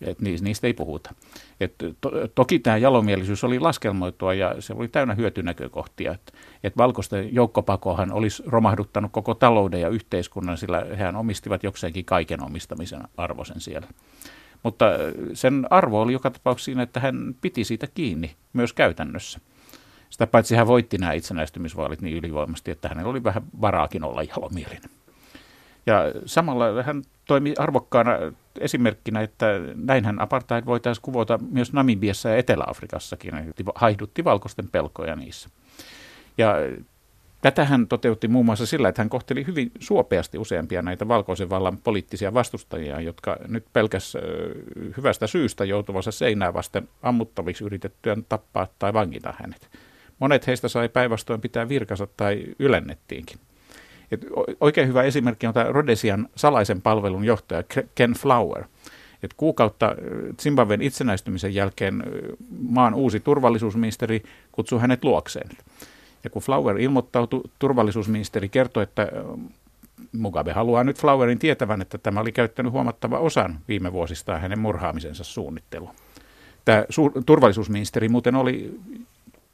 Et 0.00 0.20
niistä 0.20 0.66
ei 0.66 0.74
puhuta. 0.74 1.14
Et 1.60 1.74
to, 2.00 2.10
toki 2.34 2.58
tämä 2.58 2.76
jalomielisyys 2.76 3.44
oli 3.44 3.58
laskelmoitua 3.58 4.34
ja 4.34 4.54
se 4.58 4.74
oli 4.74 4.88
täynnä 4.88 5.14
hyötynäkökohtia. 5.14 6.12
Et, 6.12 6.32
et 6.64 6.76
valkoisten 6.76 7.34
joukkopakohan 7.34 8.12
olisi 8.12 8.42
romahduttanut 8.46 9.12
koko 9.12 9.34
talouden 9.34 9.80
ja 9.80 9.88
yhteiskunnan, 9.88 10.58
sillä 10.58 10.86
hehän 10.90 11.16
omistivat 11.16 11.62
jokseenkin 11.62 12.04
kaiken 12.04 12.42
omistamisen 12.42 13.00
arvoisen 13.16 13.60
siellä. 13.60 13.86
Mutta 14.62 14.86
sen 15.34 15.66
arvo 15.70 16.00
oli 16.00 16.12
joka 16.12 16.30
tapauksessa 16.30 16.64
siinä, 16.64 16.82
että 16.82 17.00
hän 17.00 17.34
piti 17.40 17.64
siitä 17.64 17.86
kiinni 17.94 18.36
myös 18.52 18.72
käytännössä. 18.72 19.40
Sitä 20.10 20.26
paitsi 20.26 20.56
hän 20.56 20.66
voitti 20.66 20.98
nämä 20.98 21.12
itsenäistymisvaalit 21.12 22.00
niin 22.00 22.16
ylivoimasti, 22.16 22.70
että 22.70 22.88
hänellä 22.88 23.10
oli 23.10 23.24
vähän 23.24 23.42
varaakin 23.60 24.04
olla 24.04 24.22
jalomielinen. 24.22 24.90
Ja 25.90 26.20
samalla 26.26 26.82
hän 26.82 27.02
toimi 27.26 27.54
arvokkaana 27.58 28.12
esimerkkinä, 28.60 29.20
että 29.20 29.46
näinhän 29.74 30.20
apartheid 30.20 30.66
voitaisiin 30.66 31.02
kuvata 31.02 31.38
myös 31.50 31.72
Namibiassa 31.72 32.28
ja 32.28 32.36
Etelä-Afrikassakin. 32.36 33.32
Haihdutti 33.74 34.24
valkoisten 34.24 34.68
pelkoja 34.68 35.16
niissä. 35.16 35.48
Ja 36.38 36.54
Tätä 37.40 37.64
hän 37.64 37.86
toteutti 37.86 38.28
muun 38.28 38.46
muassa 38.46 38.66
sillä, 38.66 38.88
että 38.88 39.02
hän 39.02 39.10
kohteli 39.10 39.46
hyvin 39.46 39.72
suopeasti 39.78 40.38
useampia 40.38 40.82
näitä 40.82 41.08
valkoisen 41.08 41.50
vallan 41.50 41.78
poliittisia 41.78 42.34
vastustajia, 42.34 43.00
jotka 43.00 43.36
nyt 43.48 43.64
pelkäs 43.72 44.16
hyvästä 44.96 45.26
syystä 45.26 45.64
joutuvansa 45.64 46.10
seinää 46.10 46.54
vasten 46.54 46.88
ammuttaviksi 47.02 47.64
yritettyään 47.64 48.24
tappaa 48.28 48.66
tai 48.78 48.92
vangita 48.92 49.34
hänet. 49.38 49.68
Monet 50.18 50.46
heistä 50.46 50.68
sai 50.68 50.88
päinvastoin 50.88 51.40
pitää 51.40 51.68
virkansa 51.68 52.06
tai 52.16 52.44
ylennettiinkin. 52.58 53.38
Et 54.10 54.26
oikein 54.60 54.88
hyvä 54.88 55.02
esimerkki 55.02 55.46
on 55.46 55.54
tämä 55.54 55.66
Rhodesian 55.72 56.28
salaisen 56.36 56.82
palvelun 56.82 57.24
johtaja 57.24 57.62
Ken 57.94 58.12
Flower. 58.12 58.64
Et 59.22 59.34
kuukautta 59.36 59.96
Zimbabwen 60.42 60.82
itsenäistymisen 60.82 61.54
jälkeen 61.54 62.02
maan 62.68 62.94
uusi 62.94 63.20
turvallisuusministeri 63.20 64.22
kutsui 64.52 64.80
hänet 64.80 65.04
luokseen. 65.04 65.50
Ja 66.24 66.30
kun 66.30 66.42
Flower 66.42 66.78
ilmoittautui, 66.78 67.40
turvallisuusministeri 67.58 68.48
kertoi, 68.48 68.82
että 68.82 69.12
Mugabe 70.12 70.52
haluaa 70.52 70.84
nyt 70.84 71.00
Flowerin 71.00 71.38
tietävän, 71.38 71.82
että 71.82 71.98
tämä 71.98 72.20
oli 72.20 72.32
käyttänyt 72.32 72.72
huomattava 72.72 73.18
osan 73.18 73.58
viime 73.68 73.92
vuosista 73.92 74.38
hänen 74.38 74.58
murhaamisensa 74.58 75.24
suunnitteluun. 75.24 75.94
Tämä 76.64 76.82
su- 76.82 77.22
turvallisuusministeri 77.26 78.08
muuten 78.08 78.34
oli 78.34 78.80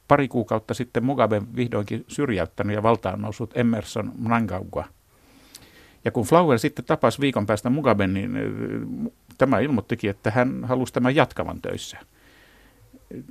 pari 0.07 0.27
kuukautta 0.27 0.73
sitten 0.73 1.05
Mugabe 1.05 1.41
vihdoinkin 1.55 2.05
syrjäyttänyt 2.07 2.75
ja 2.75 2.83
valtaan 2.83 3.21
noussut 3.21 3.57
Emerson 3.57 4.11
Mnangagwa. 4.17 4.85
Ja 6.05 6.11
kun 6.11 6.25
Flower 6.25 6.59
sitten 6.59 6.85
tapasi 6.85 7.21
viikon 7.21 7.45
päästä 7.45 7.69
Mugaben, 7.69 8.13
niin 8.13 8.31
tämä 9.37 9.59
ilmoittikin, 9.59 10.09
että 10.09 10.31
hän 10.31 10.63
halusi 10.63 10.93
tämän 10.93 11.15
jatkavan 11.15 11.61
töissä. 11.61 11.97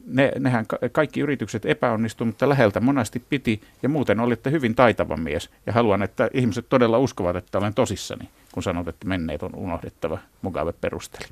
Ne, 0.06 0.32
nehän 0.38 0.66
kaikki 0.92 1.20
yritykset 1.20 1.66
epäonnistuivat, 1.66 2.28
mutta 2.28 2.48
läheltä 2.48 2.80
monasti 2.80 3.22
piti 3.28 3.60
ja 3.82 3.88
muuten 3.88 4.20
olitte 4.20 4.50
hyvin 4.50 4.74
taitava 4.74 5.16
mies. 5.16 5.50
Ja 5.66 5.72
haluan, 5.72 6.02
että 6.02 6.30
ihmiset 6.34 6.68
todella 6.68 6.98
uskovat, 6.98 7.36
että 7.36 7.58
olen 7.58 7.74
tosissani, 7.74 8.28
kun 8.52 8.62
sanot, 8.62 8.88
että 8.88 9.08
menneet 9.08 9.42
on 9.42 9.54
unohdettava, 9.54 10.18
Mugabe 10.42 10.72
perusteli. 10.72 11.28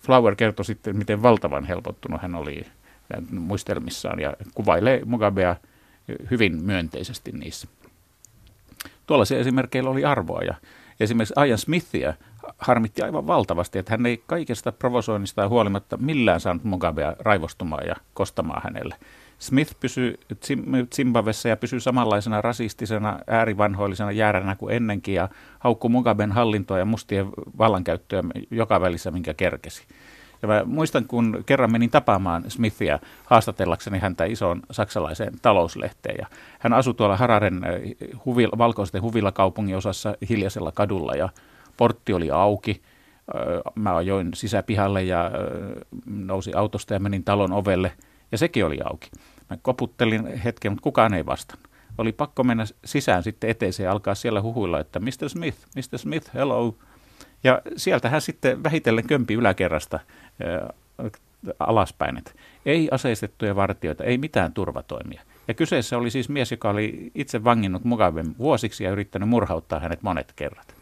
Flower 0.00 0.36
kertoi 0.36 0.64
sitten, 0.64 0.96
miten 0.96 1.22
valtavan 1.22 1.64
helpottunut 1.64 2.22
hän 2.22 2.34
oli 2.34 2.66
muistelmissaan 3.30 4.20
ja 4.20 4.34
kuvailee 4.54 5.00
Mugabea 5.04 5.56
hyvin 6.30 6.64
myönteisesti 6.64 7.32
niissä. 7.32 7.68
Tuollaisia 9.06 9.38
esimerkkeillä 9.38 9.90
oli 9.90 10.04
arvoa 10.04 10.42
ja 10.42 10.54
esimerkiksi 11.00 11.34
Ian 11.46 11.58
Smithia 11.58 12.14
harmitti 12.58 13.02
aivan 13.02 13.26
valtavasti, 13.26 13.78
että 13.78 13.92
hän 13.92 14.06
ei 14.06 14.22
kaikesta 14.26 14.72
provosoinnista 14.72 15.48
huolimatta 15.48 15.96
millään 15.96 16.40
saanut 16.40 16.64
Mugabea 16.64 17.16
raivostumaan 17.18 17.86
ja 17.86 17.96
kostamaan 18.14 18.62
hänelle. 18.64 18.96
Smith 19.38 19.74
pysyi 19.80 20.20
Zimbabwessa 20.94 21.48
ja 21.48 21.56
pysyi 21.56 21.80
samanlaisena 21.80 22.40
rasistisena, 22.40 23.18
äärivanhoillisena 23.26 24.12
jääränä 24.12 24.56
kuin 24.56 24.74
ennenkin 24.74 25.14
ja 25.14 25.28
haukku 25.58 25.88
Mugaben 25.88 26.32
hallintoa 26.32 26.78
ja 26.78 26.84
mustien 26.84 27.26
vallankäyttöä 27.58 28.22
joka 28.50 28.80
välissä, 28.80 29.10
minkä 29.10 29.34
kerkesi. 29.34 29.84
Ja 30.42 30.48
mä 30.48 30.62
muistan, 30.64 31.04
kun 31.04 31.42
kerran 31.46 31.72
menin 31.72 31.90
tapaamaan 31.90 32.44
Smithia 32.48 32.98
haastatellakseni 33.26 33.98
häntä 33.98 34.24
isoon 34.24 34.62
saksalaiseen 34.70 35.32
talouslehteen. 35.42 36.16
Ja 36.18 36.26
hän 36.58 36.72
asui 36.72 36.94
tuolla 36.94 37.16
Hararen 37.16 37.60
huvil, 38.24 38.50
valkoisten 38.58 39.02
huvilla-kaupungin 39.02 39.76
osassa 39.76 40.14
hiljaisella 40.28 40.72
kadulla 40.72 41.14
ja 41.14 41.28
portti 41.76 42.12
oli 42.12 42.30
auki. 42.30 42.82
Mä 43.74 43.96
ajoin 43.96 44.30
sisäpihalle 44.34 45.02
ja 45.02 45.30
nousin 46.06 46.56
autosta 46.56 46.94
ja 46.94 47.00
menin 47.00 47.24
talon 47.24 47.52
ovelle 47.52 47.92
ja 48.32 48.38
sekin 48.38 48.66
oli 48.66 48.78
auki. 48.84 49.10
Mä 49.50 49.56
koputtelin 49.62 50.26
hetken, 50.26 50.72
mutta 50.72 50.82
kukaan 50.82 51.14
ei 51.14 51.26
vastannut. 51.26 51.70
Oli 51.98 52.12
pakko 52.12 52.44
mennä 52.44 52.64
sisään 52.84 53.22
sitten 53.22 53.50
eteeseen 53.50 53.84
ja 53.84 53.92
alkaa 53.92 54.14
siellä 54.14 54.42
huhuilla, 54.42 54.80
että 54.80 55.00
Mr. 55.00 55.28
Smith, 55.28 55.58
Mr. 55.76 55.98
Smith, 55.98 56.34
hello. 56.34 56.76
Ja 57.44 57.62
sieltä 57.76 58.08
hän 58.08 58.20
sitten 58.20 58.62
vähitellen 58.62 59.06
kömpi 59.06 59.34
yläkerrasta 59.34 60.00
alaspäin, 61.58 62.18
että 62.18 62.32
ei 62.66 62.88
aseistettuja 62.90 63.56
vartioita, 63.56 64.04
ei 64.04 64.18
mitään 64.18 64.52
turvatoimia. 64.52 65.22
Ja 65.48 65.54
kyseessä 65.54 65.98
oli 65.98 66.10
siis 66.10 66.28
mies, 66.28 66.50
joka 66.50 66.70
oli 66.70 67.10
itse 67.14 67.44
vanginnut 67.44 67.84
Mugaben 67.84 68.38
vuosiksi 68.38 68.84
ja 68.84 68.90
yrittänyt 68.90 69.28
murhauttaa 69.28 69.80
hänet 69.80 70.02
monet 70.02 70.32
kerrat. 70.36 70.74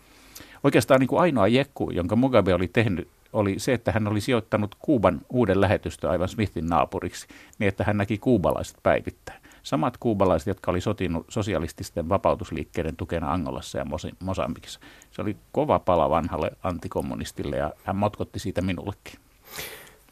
Oikeastaan 0.65 1.01
niin 1.01 1.09
kuin 1.09 1.21
ainoa 1.21 1.49
jekku, 1.49 1.91
jonka 1.91 2.17
Mugabe 2.17 2.55
oli 2.55 2.69
tehnyt, 2.69 3.09
oli 3.33 3.59
se, 3.59 3.73
että 3.73 3.93
hän 3.93 4.09
oli 4.09 4.21
sijoittanut 4.21 4.75
Kuuban 4.79 5.21
uuden 5.29 5.61
lähetystö 5.61 6.11
aivan 6.11 6.29
Smithin 6.29 6.67
naapuriksi, 6.67 7.29
niin 7.59 7.69
että 7.69 7.85
hän 7.85 7.97
näki 7.97 8.19
kuubalaiset 8.19 8.77
päivittäin. 8.83 9.41
Samat 9.69 9.97
kuubalaiset, 9.97 10.47
jotka 10.47 10.71
oli 10.71 10.81
sotinut 10.81 11.27
sosialististen 11.29 12.09
vapautusliikkeiden 12.09 12.97
tukena 12.97 13.33
Angolassa 13.33 13.79
ja 13.79 13.87
Mosambikissa. 14.21 14.81
Se 15.11 15.23
oli 15.23 15.37
kova 15.53 15.79
pala 15.79 16.11
vanhalle 16.11 16.51
antikommunistille 16.63 17.57
ja 17.57 17.73
hän 17.85 17.97
motkotti 17.97 18.39
siitä 18.39 18.63
minullekin. 18.63 19.21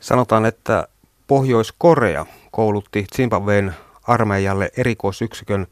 Sanotaan, 0.01 0.47
että 0.47 0.89
Pohjois-Korea 1.27 2.27
koulutti 2.51 3.07
Zimbabween 3.17 3.75
armeijalle 4.03 4.71
erikoisyksikön 4.77 5.67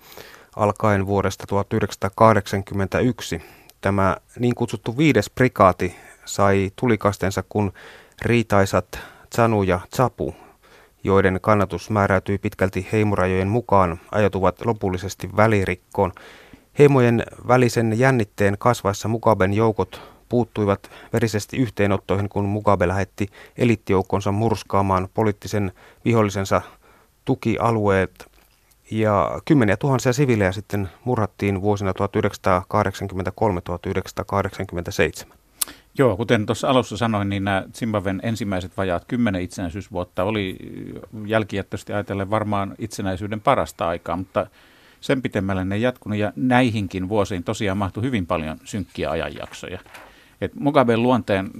alkaen 0.56 1.06
vuodesta 1.06 1.46
1981. 1.46 3.42
Tämä 3.80 4.16
niin 4.38 4.54
kutsuttu 4.54 4.98
viides 4.98 5.30
prikaati 5.30 5.96
sai 6.24 6.72
tulikastensa, 6.76 7.44
kun 7.48 7.72
riitaisat 8.22 8.98
Tsanu 9.30 9.62
ja 9.62 9.80
Tsapu, 9.90 10.34
joiden 11.04 11.38
kannatus 11.42 11.90
määräytyi 11.90 12.38
pitkälti 12.38 12.88
heimorajojen 12.92 13.48
mukaan, 13.48 14.00
ajatuvat 14.12 14.64
lopullisesti 14.64 15.30
välirikkoon. 15.36 16.12
Heimojen 16.78 17.24
välisen 17.48 17.98
jännitteen 17.98 18.56
kasvaessa 18.58 19.08
Mugaben 19.08 19.52
joukot 19.52 20.00
puuttuivat 20.28 20.90
verisesti 21.12 21.56
yhteenottoihin, 21.56 22.28
kun 22.28 22.44
Mugabe 22.44 22.88
lähetti 22.88 23.28
elittijoukkonsa 23.58 24.32
murskaamaan 24.32 25.08
poliittisen 25.14 25.72
vihollisensa 26.04 26.62
tukialueet. 27.24 28.26
Ja 28.90 29.40
kymmeniä 29.44 29.76
tuhansia 29.76 30.12
siviilejä 30.12 30.52
sitten 30.52 30.88
murhattiin 31.04 31.62
vuosina 31.62 31.92
1983-1987. 35.28 35.34
Joo, 35.98 36.16
kuten 36.16 36.46
tuossa 36.46 36.68
alussa 36.68 36.96
sanoin, 36.96 37.28
niin 37.28 37.44
nämä 37.44 37.64
Zimbabwen 37.74 38.20
ensimmäiset 38.22 38.76
vajaat 38.76 39.04
kymmenen 39.04 39.42
itsenäisyysvuotta 39.42 40.24
oli 40.24 40.56
jälkijättöisesti 41.26 41.92
ajatellen 41.92 42.30
varmaan 42.30 42.74
itsenäisyyden 42.78 43.40
parasta 43.40 43.88
aikaa, 43.88 44.16
mutta 44.16 44.46
sen 45.00 45.22
pitemmälle 45.22 45.64
ne 45.64 45.76
jatkunut 45.76 46.18
ja 46.18 46.32
näihinkin 46.36 47.08
vuosiin 47.08 47.44
tosiaan 47.44 47.78
mahtui 47.78 48.02
hyvin 48.02 48.26
paljon 48.26 48.58
synkkiä 48.64 49.10
ajanjaksoja. 49.10 49.78
Et 50.40 50.54
Mugaben 50.54 51.02
luonteen 51.02 51.50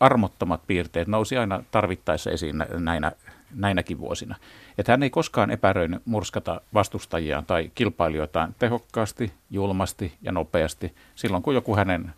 armottomat 0.00 0.60
piirteet 0.66 1.08
nousi 1.08 1.36
aina 1.36 1.62
tarvittaessa 1.70 2.30
esiin 2.30 2.64
näinä, 2.78 3.12
näinäkin 3.54 3.98
vuosina. 3.98 4.36
Et 4.78 4.88
hän 4.88 5.02
ei 5.02 5.10
koskaan 5.10 5.50
epäröinyt 5.50 6.02
murskata 6.04 6.60
vastustajiaan 6.74 7.46
tai 7.46 7.70
kilpailijoitaan 7.74 8.54
tehokkaasti, 8.58 9.32
julmasti 9.50 10.12
ja 10.22 10.32
nopeasti 10.32 10.94
silloin, 11.14 11.42
kun 11.42 11.54
joku 11.54 11.76
hänen 11.76 12.12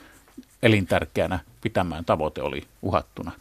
elintärkeänä 0.62 1.38
pitämään 1.60 2.04
tavoite 2.04 2.42
oli 2.42 2.62
uhattuna. 2.82 3.32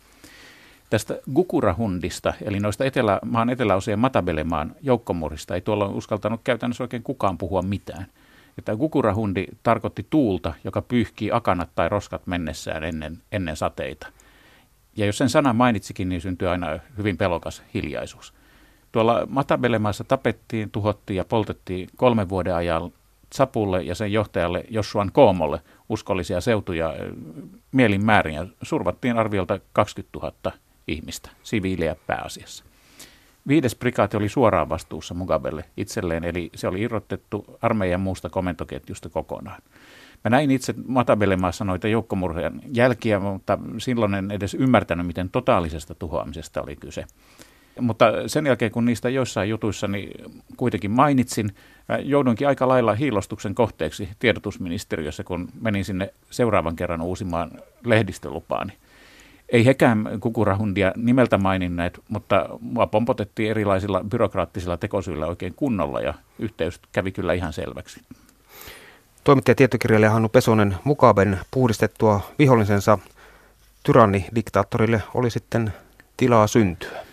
Tästä 0.90 1.20
Gukurahundista, 1.34 2.34
eli 2.42 2.60
noista 2.60 2.86
etelä, 2.86 3.20
maan 3.26 3.50
eteläosien 3.50 4.00
Matabelemaan 4.00 4.76
joukkomurista, 4.82 5.56
ei 5.56 5.62
tuolla 5.62 5.88
uskaltanut 5.88 6.42
käytännössä 6.44 6.84
oikein 6.84 7.04
kukaan 7.04 7.38
puhua 7.38 7.62
mitään. 7.62 8.06
Että 8.58 8.76
Gukurahundi 8.76 9.46
tarkoitti 9.64 10.08
tuulta, 10.10 10.54
joka 10.64 10.82
pyyhkii 10.82 11.32
akanat 11.32 11.70
tai 11.76 11.90
roskat 11.90 12.28
mennessään 12.28 12.84
ennen, 12.84 13.18
ennen 13.32 13.56
sateita. 13.56 14.08
Ja 14.96 15.06
jos 15.06 15.18
sen 15.18 15.30
sana 15.30 15.54
mainitsikin, 15.54 16.10
niin 16.10 16.22
syntyi 16.22 16.48
aina 16.48 16.80
hyvin 16.98 17.18
pelokas 17.18 17.64
hiljaisuus. 17.74 18.34
Tuolla 18.92 19.28
Matabelemaassa 19.30 20.04
tapettiin, 20.04 20.72
tuhottiin 20.72 21.18
ja 21.18 21.26
poltettiin 21.26 21.90
kolmen 21.96 22.30
vuoden 22.30 22.56
ajan 22.56 22.92
Sapulle 23.34 23.84
ja 23.84 23.96
sen 23.96 24.14
johtajalle 24.14 24.64
Jossuan 24.70 25.12
Koomolle 25.12 25.62
uskollisia 25.92 26.42
seutuja 26.42 26.94
mielin 27.72 28.06
määrin 28.06 28.36
ja 28.36 28.46
survattiin 28.62 29.18
arviolta 29.18 29.60
20 29.74 30.20
000 30.20 30.58
ihmistä, 30.88 31.30
siviilejä 31.44 31.96
pääasiassa. 32.08 32.64
Viides 33.48 33.76
prikaati 33.76 34.18
oli 34.18 34.30
suoraan 34.30 34.70
vastuussa 34.70 35.14
Mugabelle 35.14 35.66
itselleen, 35.78 36.24
eli 36.24 36.50
se 36.56 36.68
oli 36.68 36.82
irrotettu 36.82 37.46
armeijan 37.62 38.02
muusta 38.02 38.30
komentoketjusta 38.30 39.10
kokonaan. 39.10 39.62
Mä 40.24 40.30
näin 40.30 40.52
itse 40.52 40.74
Matabelemaassa 40.88 41.66
noita 41.66 41.88
joukkomurhien 41.88 42.62
jälkiä, 42.74 43.20
mutta 43.20 43.58
silloin 43.78 44.14
en 44.14 44.32
edes 44.32 44.54
ymmärtänyt, 44.54 45.08
miten 45.08 45.30
totaalisesta 45.30 45.96
tuhoamisesta 45.96 46.62
oli 46.62 46.76
kyse. 46.76 47.06
Mutta 47.80 48.06
sen 48.28 48.46
jälkeen, 48.46 48.72
kun 48.72 48.86
niistä 48.86 49.10
joissain 49.10 49.50
jutuissa 49.50 49.88
niin 49.88 50.32
kuitenkin 50.58 50.92
mainitsin, 50.92 51.56
joudunkin 52.00 52.48
aika 52.48 52.68
lailla 52.68 52.94
hiilostuksen 52.94 53.56
kohteeksi 53.56 54.10
tiedotusministeriössä, 54.20 55.24
kun 55.24 55.50
menin 55.62 55.86
sinne 55.86 56.14
seuraavan 56.30 56.76
kerran 56.76 57.02
uusimaan 57.02 57.52
lehdistölupaani. 57.86 58.74
Ei 59.50 59.66
hekään 59.66 60.10
kukurahundia 60.20 60.92
nimeltä 60.96 61.38
maininneet, 61.38 62.00
mutta 62.10 62.50
mua 62.62 62.88
pompotettiin 62.88 63.52
erilaisilla 63.52 64.04
byrokraattisilla 64.10 64.78
tekosyillä 64.78 65.26
oikein 65.26 65.54
kunnolla 65.54 66.02
ja 66.02 66.14
yhteys 66.40 66.80
kävi 66.92 67.12
kyllä 67.12 67.34
ihan 67.34 67.54
selväksi. 67.54 68.02
Toimittaja 69.24 69.56
tietokirjailija 69.56 70.12
Hannu 70.12 70.30
Pesonen 70.30 70.76
Mukaben 70.84 71.40
puhdistettua 71.52 72.22
vihollisensa 72.40 73.00
tyranni-diktaattorille 73.84 75.04
oli 75.14 75.30
sitten 75.30 75.74
tilaa 76.18 76.48
syntyä. 76.48 77.11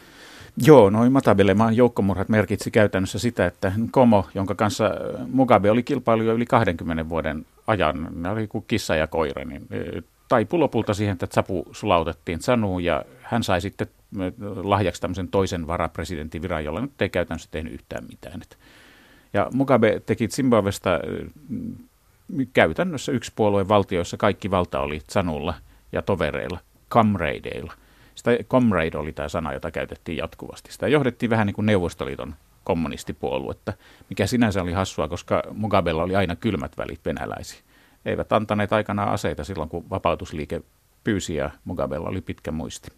Joo, 0.62 0.90
noin 0.90 1.12
Matabelemaan 1.12 1.76
joukkomurhat 1.76 2.28
merkitsi 2.28 2.70
käytännössä 2.70 3.18
sitä, 3.18 3.46
että 3.46 3.72
Komo, 3.90 4.28
jonka 4.34 4.54
kanssa 4.54 4.90
Mugabe 5.32 5.70
oli 5.70 5.82
kilpailu 5.82 6.22
jo 6.22 6.34
yli 6.34 6.46
20 6.46 7.08
vuoden 7.08 7.46
ajan, 7.66 8.08
ne 8.14 8.28
oli 8.30 8.46
kuin 8.46 8.64
kissa 8.68 8.96
ja 8.96 9.06
koira, 9.06 9.44
niin 9.44 9.66
e, 9.70 10.02
taipui 10.28 10.58
lopulta 10.58 10.94
siihen, 10.94 11.12
että 11.12 11.26
Sapu 11.30 11.66
sulautettiin 11.72 12.40
Sanuun 12.40 12.84
ja 12.84 13.04
hän 13.22 13.42
sai 13.42 13.60
sitten 13.60 13.86
e, 14.18 14.32
lahjaksi 14.62 15.00
tämmöisen 15.00 15.28
toisen 15.28 15.66
varapresidentin 15.66 16.42
viran, 16.42 16.64
jolla 16.64 16.80
nyt 16.80 17.02
ei 17.02 17.08
käytännössä 17.08 17.48
tehnyt 17.50 17.72
yhtään 17.72 18.04
mitään. 18.04 18.40
Ja 19.32 19.48
Mugabe 19.52 20.02
teki 20.06 20.28
Zimbabwesta 20.28 20.90
käytännössä 22.52 23.12
yksi 23.12 23.32
puolueen 23.36 23.68
valtio, 23.68 23.98
jossa 23.98 24.16
kaikki 24.16 24.50
valta 24.50 24.80
oli 24.80 25.02
Sanulla 25.08 25.54
ja 25.92 26.02
tovereilla, 26.02 26.58
kamreideilla– 26.88 27.72
sitä 28.18 28.30
comrade 28.50 28.98
oli 28.98 29.12
tämä 29.12 29.28
sana, 29.28 29.52
jota 29.52 29.70
käytettiin 29.70 30.18
jatkuvasti. 30.18 30.72
Sitä 30.72 30.88
johdettiin 30.88 31.30
vähän 31.30 31.46
niin 31.46 31.54
kuin 31.54 31.66
Neuvostoliiton 31.66 32.34
kommunistipuoluetta, 32.64 33.72
mikä 34.08 34.26
sinänsä 34.26 34.62
oli 34.62 34.72
hassua, 34.72 35.08
koska 35.08 35.42
Mugabella 35.52 36.02
oli 36.02 36.16
aina 36.16 36.36
kylmät 36.36 36.78
välit 36.78 37.00
venäläisiä. 37.04 37.60
Eivät 38.04 38.32
antaneet 38.32 38.72
aikanaan 38.72 39.12
aseita 39.12 39.44
silloin, 39.44 39.68
kun 39.68 39.90
vapautusliike 39.90 40.62
pyysi 41.04 41.34
ja 41.34 41.50
Mugabella 41.64 42.08
oli 42.08 42.20
pitkä 42.20 42.50
muisti. 42.50 42.90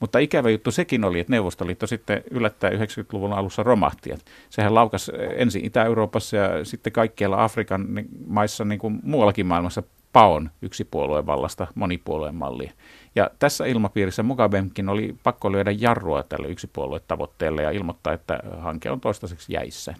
Mutta 0.00 0.18
ikävä 0.18 0.50
juttu 0.50 0.70
sekin 0.70 1.04
oli, 1.04 1.20
että 1.20 1.32
Neuvostoliitto 1.32 1.86
sitten 1.86 2.22
yllättäen 2.30 2.80
90-luvun 2.80 3.32
alussa 3.32 3.62
romahti. 3.62 4.10
Sehän 4.50 4.74
laukasi 4.74 5.12
ensin 5.36 5.64
Itä-Euroopassa 5.64 6.36
ja 6.36 6.64
sitten 6.64 6.92
kaikkialla 6.92 7.44
Afrikan 7.44 7.86
maissa, 8.26 8.64
niin 8.64 8.78
kuin 8.78 9.00
muuallakin 9.02 9.46
maailmassa, 9.46 9.82
paon 10.12 10.50
yksipuolueen 10.62 11.26
vallasta 11.26 11.66
monipuolueen 11.74 12.34
malliin. 12.34 12.72
Ja 13.14 13.30
tässä 13.38 13.66
ilmapiirissä 13.66 14.22
Mugabemkin 14.22 14.88
oli 14.88 15.16
pakko 15.22 15.52
lyödä 15.52 15.70
jarrua 15.70 16.22
tälle 16.22 16.48
yksipuoluetavoitteelle 16.48 17.62
ja 17.62 17.70
ilmoittaa, 17.70 18.12
että 18.12 18.40
hanke 18.58 18.90
on 18.90 19.00
toistaiseksi 19.00 19.52
jäissä. 19.52 19.94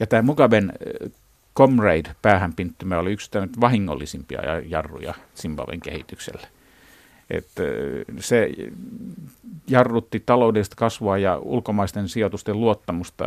Ja 0.00 0.06
tämä 0.06 0.22
Mugaben 0.22 0.72
Comrade 1.56 2.14
päähänpinttymä 2.22 2.98
oli 2.98 3.12
yksi 3.12 3.30
vahingollisimpia 3.60 4.40
jarruja 4.66 5.14
Zimbabwen 5.36 5.80
kehitykselle. 5.80 6.48
Et 7.32 7.48
eh, 7.60 8.04
se 8.20 8.50
jarrutti 9.68 10.22
taloudellista 10.26 10.76
kasvua 10.76 11.18
ja 11.18 11.38
ulkomaisten 11.38 12.08
sijoitusten 12.08 12.60
luottamusta 12.60 13.24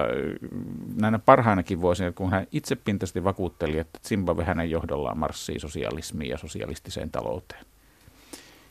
näinä 0.95 1.19
parhainakin 1.19 1.81
vuosina, 1.81 2.11
kun 2.11 2.31
hän 2.31 2.47
itsepintaisesti 2.51 3.23
vakuutteli, 3.23 3.79
että 3.79 3.99
Zimbabwe 4.03 4.43
hänen 4.43 4.71
johdollaan 4.71 5.17
marssii 5.17 5.59
sosialismiin 5.59 6.29
ja 6.29 6.37
sosialistiseen 6.37 7.11
talouteen. 7.11 7.65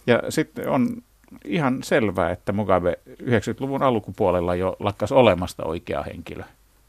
Ja 0.06 0.22
sitten 0.28 0.68
on 0.68 1.02
ihan 1.44 1.82
selvää, 1.82 2.30
että 2.30 2.52
Mugabe 2.52 2.98
90-luvun 3.22 3.82
alkupuolella 3.82 4.54
jo 4.54 4.76
lakkas 4.80 5.12
olemasta 5.12 5.64
oikea 5.64 6.02
henkilö 6.02 6.42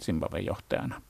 Zimbabwen 0.03 0.45
johtajana. 0.45 1.01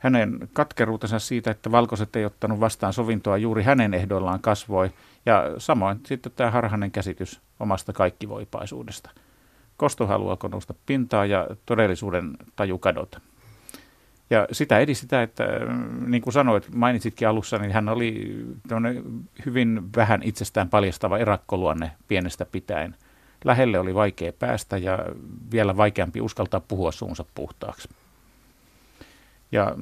Hänen 0.00 0.48
katkeruutensa 0.52 1.18
siitä, 1.18 1.50
että 1.50 1.70
valkoiset 1.70 2.16
ei 2.16 2.24
ottanut 2.24 2.60
vastaan 2.60 2.92
sovintoa 2.92 3.36
juuri 3.36 3.62
hänen 3.62 3.94
ehdoillaan 3.94 4.40
kasvoi, 4.40 4.90
ja 5.26 5.44
samoin 5.58 6.00
sitten 6.06 6.32
tämä 6.36 6.50
harhainen 6.50 6.90
käsitys 6.90 7.40
omasta 7.60 7.92
kaikkivoipaisuudesta. 7.92 9.10
Kosto 9.76 10.06
haluaa 10.06 10.36
nousta 10.50 10.74
pintaa 10.86 11.26
ja 11.26 11.46
todellisuuden 11.66 12.36
taju 12.56 12.78
kadota. 12.78 13.20
Ja 14.30 14.46
sitä 14.52 14.78
edi 14.78 14.94
sitä, 14.94 15.22
että 15.22 15.44
niin 16.06 16.22
kuin 16.22 16.34
sanoit, 16.34 16.74
mainitsitkin 16.74 17.28
alussa, 17.28 17.58
niin 17.58 17.72
hän 17.72 17.88
oli 17.88 18.36
hyvin 19.46 19.82
vähän 19.96 20.22
itsestään 20.22 20.68
paljastava 20.68 21.18
erakkoluonne 21.18 21.90
pienestä 22.08 22.44
pitäen. 22.44 22.96
Lähelle 23.44 23.78
oli 23.78 23.94
vaikea 23.94 24.32
päästä 24.32 24.78
ja 24.78 24.98
vielä 25.52 25.76
vaikeampi 25.76 26.20
uskaltaa 26.20 26.60
puhua 26.60 26.92
suunsa 26.92 27.24
puhtaaksi. 27.34 27.88
Ja 29.52 29.74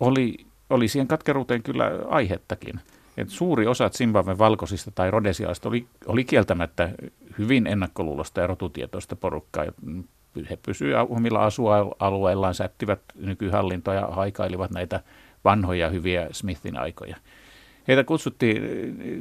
oli, 0.00 0.46
oli 0.70 0.88
siihen 0.88 1.08
katkeruuteen 1.08 1.62
kyllä 1.62 1.90
aihettakin. 2.08 2.80
Et 3.16 3.28
suuri 3.28 3.66
osa 3.66 3.90
Zimbabwen 3.90 4.38
valkoisista 4.38 4.90
tai 4.90 5.10
rodesiaista 5.10 5.68
oli, 5.68 5.86
oli 6.06 6.24
kieltämättä 6.24 6.90
hyvin 7.38 7.66
ennakkoluulosta 7.66 8.40
ja 8.40 8.46
rotutietoista 8.46 9.16
porukkaa 9.16 9.64
he 10.50 10.58
pysyivät 10.66 11.06
omilla 11.08 11.44
asualueillaan, 11.44 12.54
sättivät 12.54 13.00
nykyhallintoa 13.14 13.94
ja 13.94 14.06
haikailivat 14.06 14.70
näitä 14.70 15.00
vanhoja 15.44 15.88
hyviä 15.88 16.28
Smithin 16.32 16.78
aikoja. 16.78 17.16
Heitä 17.88 18.04
kutsuttiin 18.04 18.62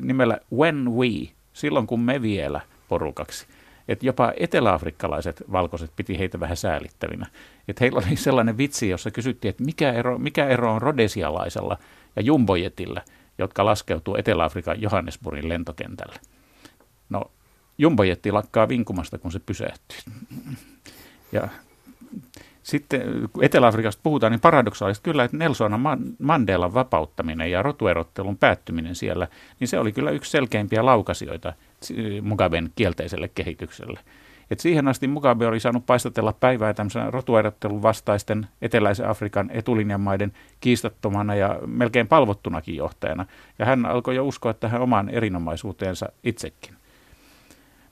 nimellä 0.01 0.37
When 0.53 0.91
We, 0.91 1.29
silloin 1.53 1.87
kun 1.87 1.99
me 1.99 2.21
vielä 2.21 2.61
porukaksi. 2.89 3.47
Et 3.87 4.03
jopa 4.03 4.33
eteläafrikkalaiset 4.37 5.43
valkoiset 5.51 5.91
piti 5.95 6.19
heitä 6.19 6.39
vähän 6.39 6.57
säälittävinä. 6.57 7.27
Et 7.67 7.79
heillä 7.81 8.01
oli 8.07 8.15
sellainen 8.15 8.57
vitsi, 8.57 8.89
jossa 8.89 9.11
kysyttiin, 9.11 9.49
että 9.49 9.63
mikä 9.63 9.91
ero, 9.91 10.17
mikä 10.17 10.47
ero 10.47 10.73
on 10.73 10.81
rodesialaisella 10.81 11.77
ja 12.15 12.21
jumbojetillä, 12.21 13.01
jotka 13.37 13.65
laskeutuu 13.65 14.15
Etelä-Afrikan 14.15 14.81
Johannesburgin 14.81 15.49
lentokentälle. 15.49 16.15
No, 17.09 17.31
jumbojetti 17.77 18.31
lakkaa 18.31 18.69
vinkumasta, 18.69 19.17
kun 19.17 19.31
se 19.31 19.39
pysähtyy. 19.39 19.97
Ja 21.31 21.47
sitten 22.63 23.01
kun 23.33 23.43
Etelä-Afrikasta 23.43 23.99
puhutaan, 24.03 24.31
niin 24.31 24.39
paradoksaalisesti 24.39 25.03
kyllä, 25.03 25.23
että 25.23 25.37
Nelson 25.37 25.79
Mandelan 26.19 26.73
vapauttaminen 26.73 27.51
ja 27.51 27.61
rotuerottelun 27.61 28.37
päättyminen 28.37 28.95
siellä, 28.95 29.27
niin 29.59 29.67
se 29.67 29.79
oli 29.79 29.91
kyllä 29.91 30.11
yksi 30.11 30.31
selkeimpiä 30.31 30.85
laukasioita 30.85 31.53
Mugaben 32.21 32.71
kielteiselle 32.75 33.27
kehitykselle. 33.35 33.99
Et 34.51 34.59
siihen 34.59 34.87
asti 34.87 35.07
Mugabe 35.07 35.47
oli 35.47 35.59
saanut 35.59 35.85
paistatella 35.85 36.33
päivää 36.33 36.73
tämmöisen 36.73 37.13
rotuerottelun 37.13 37.81
vastaisten 37.81 38.47
eteläisen 38.61 39.09
Afrikan 39.09 39.49
etulinjan 39.53 40.01
maiden 40.01 40.33
kiistattomana 40.59 41.35
ja 41.35 41.59
melkein 41.65 42.07
palvottunakin 42.07 42.75
johtajana. 42.75 43.25
Ja 43.59 43.65
hän 43.65 43.85
alkoi 43.85 44.15
jo 44.15 44.27
uskoa 44.27 44.53
tähän 44.53 44.81
omaan 44.81 45.09
erinomaisuuteensa 45.09 46.09
itsekin. 46.23 46.75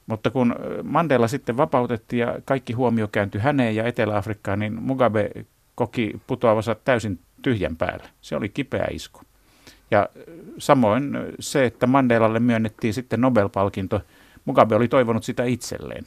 Mutta 0.06 0.30
kun 0.30 0.54
Mandela 0.82 1.28
sitten 1.28 1.56
vapautettiin 1.56 2.20
ja 2.20 2.38
kaikki 2.44 2.72
huomio 2.72 3.08
kääntyi 3.08 3.40
häneen 3.40 3.76
ja 3.76 3.84
Etelä-Afrikkaan, 3.84 4.58
niin 4.58 4.82
Mugabe 4.82 5.30
koki 5.74 6.20
putoavansa 6.26 6.74
täysin 6.74 7.18
tyhjän 7.42 7.76
päälle. 7.76 8.08
Se 8.20 8.36
oli 8.36 8.48
kipeä 8.48 8.86
isku. 8.90 9.20
Ja 9.90 10.08
samoin 10.58 11.18
se, 11.40 11.64
että 11.64 11.86
Mandelalle 11.86 12.40
myönnettiin 12.40 12.94
sitten 12.94 13.20
Nobel-palkinto, 13.20 14.00
Mugabe 14.44 14.74
oli 14.74 14.88
toivonut 14.88 15.24
sitä 15.24 15.44
itselleen. 15.44 16.04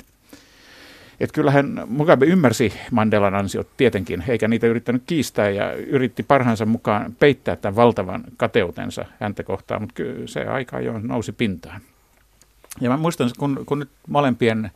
Et 1.19 1.31
kyllähän 1.31 1.83
Mugabe 1.87 2.25
ymmärsi 2.25 2.73
Mandelan 2.91 3.35
ansiot 3.35 3.67
tietenkin, 3.77 4.23
eikä 4.27 4.47
niitä 4.47 4.67
yrittänyt 4.67 5.03
kiistää 5.05 5.49
ja 5.49 5.73
yritti 5.73 6.23
parhaansa 6.23 6.65
mukaan 6.65 7.15
peittää 7.19 7.55
tämän 7.55 7.75
valtavan 7.75 8.23
kateutensa 8.37 9.05
häntä 9.19 9.43
kohtaan, 9.43 9.81
mutta 9.81 9.93
kyllä 9.93 10.27
se 10.27 10.45
aika 10.45 10.79
jo 10.79 10.99
nousi 10.99 11.31
pintaan. 11.31 11.81
Ja 12.81 12.89
mä 12.89 12.97
muistan, 12.97 13.29
kun, 13.39 13.63
kun 13.65 13.79
nyt 13.79 13.89
molempien 14.07 14.71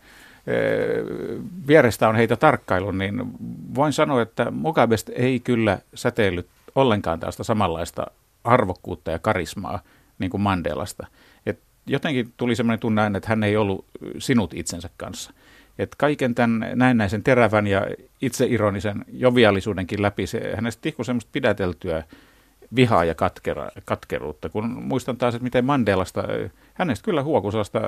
vierestä 1.68 2.10
on 2.10 2.16
heitä 2.16 2.36
tarkkailu, 2.36 2.92
niin 2.92 3.22
voin 3.76 3.94
sanoa, 3.94 4.22
että 4.22 4.52
Mugabesta 4.52 5.12
ei 5.16 5.40
kyllä 5.40 5.80
säteillyt 5.94 6.48
ollenkaan 6.76 7.20
tästä 7.20 7.44
samanlaista 7.44 8.08
arvokkuutta 8.44 9.12
ja 9.12 9.20
karismaa 9.20 9.80
niin 10.20 10.32
kuin 10.32 10.42
Mandelasta. 10.42 11.08
Et 11.46 11.60
jotenkin 11.88 12.34
tuli 12.38 12.56
sellainen 12.56 12.80
tunne 12.80 13.12
että 13.18 13.30
hän 13.30 13.44
ei 13.44 13.58
ollut 13.58 13.86
sinut 14.18 14.54
itsensä 14.54 14.90
kanssa. 14.98 15.34
Et 15.80 15.96
kaiken 15.96 16.36
tämän 16.36 16.72
näennäisen 16.76 17.24
terävän 17.24 17.68
ja 17.68 17.88
itseironisen 18.22 19.06
jovialisuudenkin 19.12 20.02
läpi 20.02 20.28
se, 20.28 20.54
hänestä 20.56 20.82
tihkui 20.82 21.06
semmoista 21.06 21.30
pidäteltyä 21.32 22.04
vihaa 22.76 23.06
ja 23.06 23.16
katkera, 23.16 23.70
katkeruutta. 23.86 24.50
Kun 24.50 24.84
muistan 24.84 25.18
taas, 25.18 25.36
että 25.36 25.44
miten 25.44 25.66
Mandelasta, 25.66 26.24
hänestä 26.74 27.06
kyllä 27.06 27.24
huokui 27.24 27.52
sellaista 27.52 27.80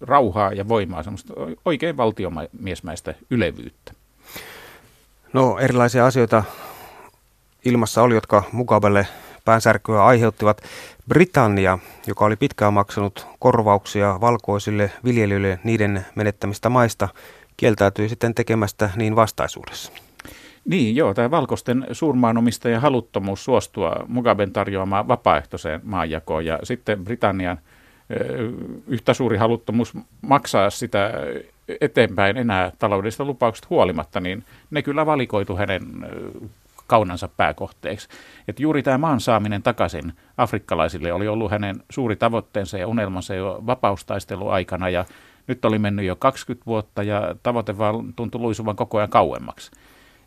rauhaa 0.00 0.52
ja 0.52 0.68
voimaa, 0.68 1.02
semmoista 1.02 1.34
oikein 1.64 1.96
valtiomiesmäistä 1.96 3.14
ylevyyttä. 3.30 3.92
No 5.32 5.58
erilaisia 5.58 6.06
asioita 6.06 6.44
ilmassa 7.64 8.02
oli, 8.02 8.14
jotka 8.14 8.42
Mugabelle 8.52 9.06
päänsärkyä 9.44 10.04
aiheuttivat. 10.04 10.62
Britannia, 11.08 11.78
joka 12.06 12.24
oli 12.24 12.36
pitkään 12.36 12.74
maksanut 12.74 13.26
korvauksia 13.38 14.18
valkoisille 14.20 14.90
viljelijöille 15.04 15.58
niiden 15.64 16.06
menettämistä 16.14 16.68
maista, 16.68 17.08
kieltäytyi 17.56 18.08
sitten 18.08 18.34
tekemästä 18.34 18.90
niin 18.96 19.16
vastaisuudessa. 19.16 19.92
Niin, 20.64 20.96
joo, 20.96 21.14
tämä 21.14 21.30
valkoisten 21.30 21.86
suurmaanomistajan 21.92 22.82
haluttomuus 22.82 23.44
suostua 23.44 23.96
Mugaben 24.08 24.52
tarjoamaan 24.52 25.08
vapaaehtoiseen 25.08 25.80
maanjakoon 25.84 26.44
ja 26.44 26.58
sitten 26.62 27.04
Britannian 27.04 27.58
yhtä 28.86 29.14
suuri 29.14 29.36
haluttomuus 29.36 29.92
maksaa 30.20 30.70
sitä 30.70 31.12
eteenpäin 31.80 32.36
enää 32.36 32.72
taloudellisista 32.78 33.24
lupauksista 33.24 33.66
huolimatta, 33.70 34.20
niin 34.20 34.44
ne 34.70 34.82
kyllä 34.82 35.06
valikoitu 35.06 35.56
hänen 35.56 35.82
kaunansa 36.92 37.28
pääkohteeksi. 37.28 38.08
Et 38.48 38.60
juuri 38.60 38.82
tämä 38.82 38.98
maan 38.98 39.20
saaminen 39.20 39.62
takaisin 39.62 40.12
afrikkalaisille 40.36 41.12
oli 41.12 41.28
ollut 41.28 41.50
hänen 41.50 41.82
suuri 41.90 42.16
tavoitteensa 42.16 42.78
ja 42.78 42.88
unelmansa 42.88 43.34
jo 43.34 43.62
aikana 44.50 44.88
ja 44.88 45.04
nyt 45.46 45.64
oli 45.64 45.78
mennyt 45.78 46.06
jo 46.06 46.16
20 46.16 46.66
vuotta 46.66 47.02
ja 47.02 47.34
tavoite 47.42 47.78
vaan 47.78 48.14
tuntui 48.14 48.40
luisuvan 48.40 48.76
koko 48.76 48.98
ajan 48.98 49.10
kauemmaksi. 49.10 49.70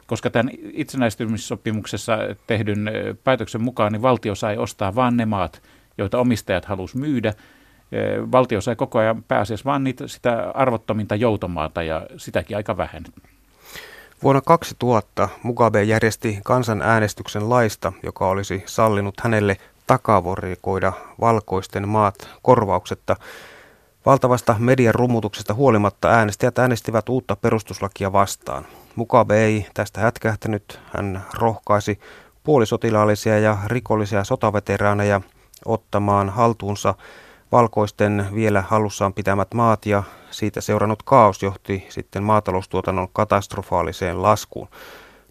Koska 0.07 0.29
tämän 0.29 0.49
itsenäistymissopimuksessa 0.73 2.17
tehdyn 2.47 2.91
päätöksen 3.23 3.63
mukaan 3.63 3.91
niin 3.91 4.01
valtio 4.01 4.35
sai 4.35 4.57
ostaa 4.57 4.95
vain 4.95 5.17
ne 5.17 5.25
maat, 5.25 5.61
joita 5.97 6.19
omistajat 6.19 6.65
halusivat 6.65 7.07
myydä. 7.07 7.33
Valtio 8.31 8.61
sai 8.61 8.75
koko 8.75 8.99
ajan 8.99 9.23
pääasiassa 9.23 9.65
vain 9.65 9.83
niitä, 9.83 10.07
sitä 10.07 10.51
arvottominta 10.53 11.15
joutomaata 11.15 11.83
ja 11.83 12.07
sitäkin 12.17 12.57
aika 12.57 12.77
vähän. 12.77 13.03
Vuonna 14.23 14.41
2000 14.41 15.29
Mugabe 15.43 15.83
järjesti 15.83 16.39
kansanäänestyksen 16.43 17.49
laista, 17.49 17.93
joka 18.03 18.27
olisi 18.27 18.63
sallinut 18.65 19.19
hänelle 19.21 19.57
takavorikoida 19.87 20.93
valkoisten 21.21 21.87
maat 21.87 22.29
korvauksetta. 22.41 23.15
Valtavasta 24.05 24.55
median 24.59 24.95
rumutuksesta 24.95 25.53
huolimatta 25.53 26.09
äänestäjät 26.09 26.59
äänestivät 26.59 27.09
uutta 27.09 27.35
perustuslakia 27.35 28.13
vastaan. 28.13 28.65
Mugabe 28.95 29.43
ei 29.43 29.67
tästä 29.73 30.01
hätkähtänyt. 30.01 30.79
Hän 30.93 31.25
rohkaisi 31.33 31.99
puolisotilaallisia 32.43 33.39
ja 33.39 33.57
rikollisia 33.65 34.23
sotaveteraaneja 34.23 35.21
ottamaan 35.65 36.29
haltuunsa 36.29 36.95
valkoisten 37.51 38.25
vielä 38.35 38.61
hallussaan 38.61 39.13
pitämät 39.13 39.53
maat 39.53 39.85
ja 39.85 40.03
siitä 40.31 40.61
seurannut 40.61 41.03
kaos 41.03 41.43
johti 41.43 41.85
sitten 41.89 42.23
maataloustuotannon 42.23 43.09
katastrofaaliseen 43.13 44.21
laskuun. 44.21 44.67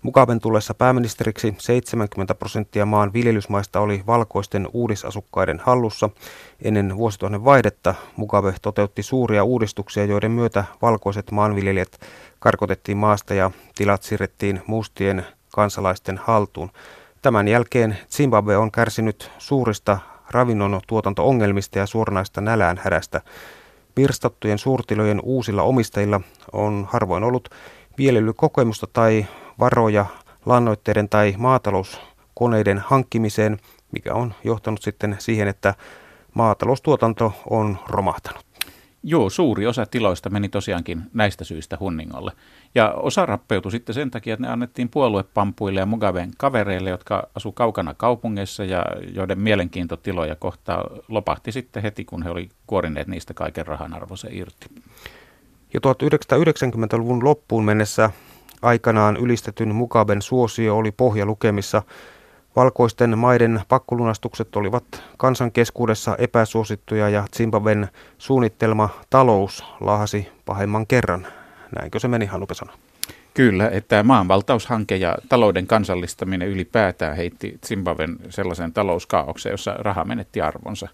Mukaben 0.02 0.40
tullessa 0.40 0.74
pääministeriksi 0.74 1.54
70 1.58 2.34
prosenttia 2.34 2.86
maan 2.86 3.12
viljelysmaista 3.12 3.80
oli 3.80 4.02
valkoisten 4.06 4.68
uudisasukkaiden 4.72 5.60
hallussa. 5.64 6.10
Ennen 6.62 6.96
vuosituhannen 6.96 7.44
vaihdetta 7.44 7.94
Mugabe 8.16 8.54
toteutti 8.62 9.02
suuria 9.02 9.44
uudistuksia, 9.44 10.04
joiden 10.04 10.30
myötä 10.30 10.64
valkoiset 10.82 11.30
maanviljelijät 11.30 12.00
karkotettiin 12.38 12.98
maasta 12.98 13.34
ja 13.34 13.50
tilat 13.74 14.02
siirrettiin 14.02 14.62
mustien 14.66 15.26
kansalaisten 15.54 16.18
haltuun. 16.18 16.70
Tämän 17.22 17.48
jälkeen 17.48 17.98
Zimbabwe 18.10 18.56
on 18.56 18.72
kärsinyt 18.72 19.30
suurista 19.38 19.98
ravinnon 20.30 20.80
tuotanto-ongelmista 20.86 21.78
ja 21.78 21.86
suoranaista 21.86 22.40
nälään 22.40 22.80
hädästä. 22.84 23.20
Pirstattujen 23.94 24.58
suurtilojen 24.58 25.20
uusilla 25.22 25.62
omistajilla 25.62 26.20
on 26.52 26.86
harvoin 26.90 27.24
ollut 27.24 27.48
viljelykokemusta 27.98 28.86
tai 28.92 29.26
varoja 29.58 30.06
lannoitteiden 30.46 31.08
tai 31.08 31.34
maatalouskoneiden 31.38 32.78
hankkimiseen, 32.78 33.58
mikä 33.92 34.14
on 34.14 34.34
johtanut 34.44 34.82
sitten 34.82 35.16
siihen, 35.18 35.48
että 35.48 35.74
maataloustuotanto 36.34 37.32
on 37.50 37.78
romahtanut. 37.88 38.53
Joo, 39.06 39.30
suuri 39.30 39.66
osa 39.66 39.86
tiloista 39.86 40.30
meni 40.30 40.48
tosiaankin 40.48 41.02
näistä 41.14 41.44
syistä 41.44 41.76
hunningolle. 41.80 42.32
Ja 42.74 42.92
osa 42.92 43.26
rappeutui 43.26 43.70
sitten 43.70 43.94
sen 43.94 44.10
takia, 44.10 44.34
että 44.34 44.46
ne 44.46 44.52
annettiin 44.52 44.88
puoluepampuille 44.88 45.80
ja 45.80 45.86
Mugaben 45.86 46.30
kavereille, 46.36 46.90
jotka 46.90 47.28
asu 47.34 47.52
kaukana 47.52 47.94
kaupungeissa 47.94 48.64
ja 48.64 48.84
joiden 49.14 49.38
mielenkiinto 49.38 49.96
tiloja 49.96 50.36
kohtaa 50.36 50.84
lopahti 51.08 51.52
sitten 51.52 51.82
heti, 51.82 52.04
kun 52.04 52.22
he 52.22 52.30
oli 52.30 52.48
kuorineet 52.66 53.06
niistä 53.06 53.34
kaiken 53.34 53.66
rahan 53.66 53.94
arvonsa 53.94 54.28
irti. 54.30 54.66
Jo 55.74 55.80
1990-luvun 55.80 57.24
loppuun 57.24 57.64
mennessä 57.64 58.10
aikanaan 58.62 59.16
ylistetyn 59.16 59.74
Mugaben 59.74 60.22
suosio 60.22 60.76
oli 60.76 60.92
pohjalukemissa– 60.92 61.82
Valkoisten 62.56 63.18
maiden 63.18 63.60
pakkolunastukset 63.68 64.56
olivat 64.56 64.84
kansan 65.16 65.52
keskuudessa 65.52 66.16
epäsuosittuja 66.16 67.08
ja 67.08 67.24
Zimbabwen 67.36 67.88
suunnittelma 68.18 68.88
talous 69.10 69.64
laahasi 69.80 70.28
pahemman 70.44 70.86
kerran. 70.86 71.26
Näinkö 71.78 71.98
se 71.98 72.08
meni, 72.08 72.26
Hanupesana? 72.26 72.72
Kyllä, 73.34 73.68
että 73.68 74.02
maanvaltaushanke 74.02 74.96
ja 74.96 75.16
talouden 75.28 75.66
kansallistaminen 75.66 76.48
ylipäätään 76.48 77.16
heitti 77.16 77.58
Zimbabwen 77.66 78.16
sellaisen 78.30 78.72
talouskaauksen, 78.72 79.50
jossa 79.50 79.74
raha 79.78 80.04
menetti 80.04 80.40
arvonsa. 80.40 80.88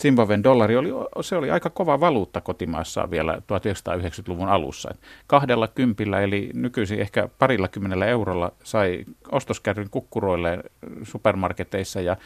Zimbabwen 0.00 0.44
dollari 0.44 0.76
oli, 0.76 0.88
se 1.20 1.36
oli 1.36 1.50
aika 1.50 1.70
kova 1.70 2.00
valuutta 2.00 2.40
kotimaassa 2.40 3.10
vielä 3.10 3.34
1990-luvun 3.36 4.48
alussa. 4.48 4.94
Kahdella 5.26 5.68
kympillä 5.68 6.20
eli 6.20 6.50
nykyisin 6.54 7.00
ehkä 7.00 7.28
parilla 7.38 7.68
kymmenellä 7.68 8.06
eurolla 8.06 8.52
sai 8.64 9.04
ostoskärryn 9.32 9.90
kukkuroille 9.90 10.58
supermarketeissa 11.02 12.00
ja 12.00 12.16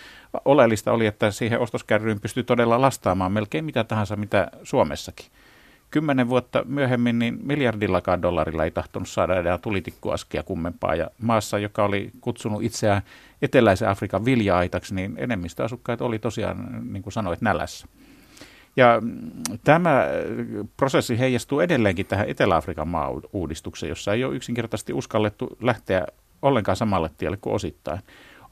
oleellista 0.44 0.92
oli, 0.92 1.06
että 1.06 1.30
siihen 1.30 1.60
ostoskärryyn 1.60 2.20
pystyi 2.20 2.42
todella 2.44 2.80
lastaamaan 2.80 3.32
melkein 3.32 3.64
mitä 3.64 3.84
tahansa 3.84 4.16
mitä 4.16 4.50
Suomessakin. 4.62 5.26
Kymmenen 5.90 6.28
vuotta 6.28 6.64
myöhemmin 6.64 7.18
niin 7.18 7.38
miljardillakaan 7.42 8.22
dollarilla 8.22 8.64
ei 8.64 8.70
tahtonut 8.70 9.08
saada 9.08 9.36
enää 9.36 9.58
tulitikkuaskia 9.58 10.42
kummempaa. 10.42 10.94
Ja 10.94 11.10
maassa, 11.22 11.58
joka 11.58 11.84
oli 11.84 12.10
kutsunut 12.20 12.62
itseään 12.62 13.02
eteläisen 13.42 13.88
Afrikan 13.88 14.24
vilja-aitaksi, 14.24 14.94
niin 14.94 15.14
enemmistö 15.16 15.64
asukkaat 15.64 16.00
oli 16.00 16.18
tosiaan, 16.18 16.82
niin 16.92 17.02
kuin 17.02 17.12
sanoit, 17.12 17.40
nälässä. 17.40 17.86
Ja 18.76 19.02
tämä 19.64 20.04
prosessi 20.76 21.18
heijastuu 21.18 21.60
edelleenkin 21.60 22.06
tähän 22.06 22.28
Etelä-Afrikan 22.28 22.88
maa-uudistukseen, 22.88 23.88
jossa 23.88 24.12
ei 24.12 24.24
ole 24.24 24.36
yksinkertaisesti 24.36 24.92
uskallettu 24.92 25.56
lähteä 25.60 26.06
ollenkaan 26.42 26.76
samalle 26.76 27.10
tielle 27.18 27.36
kuin 27.36 27.54
osittain. 27.54 28.00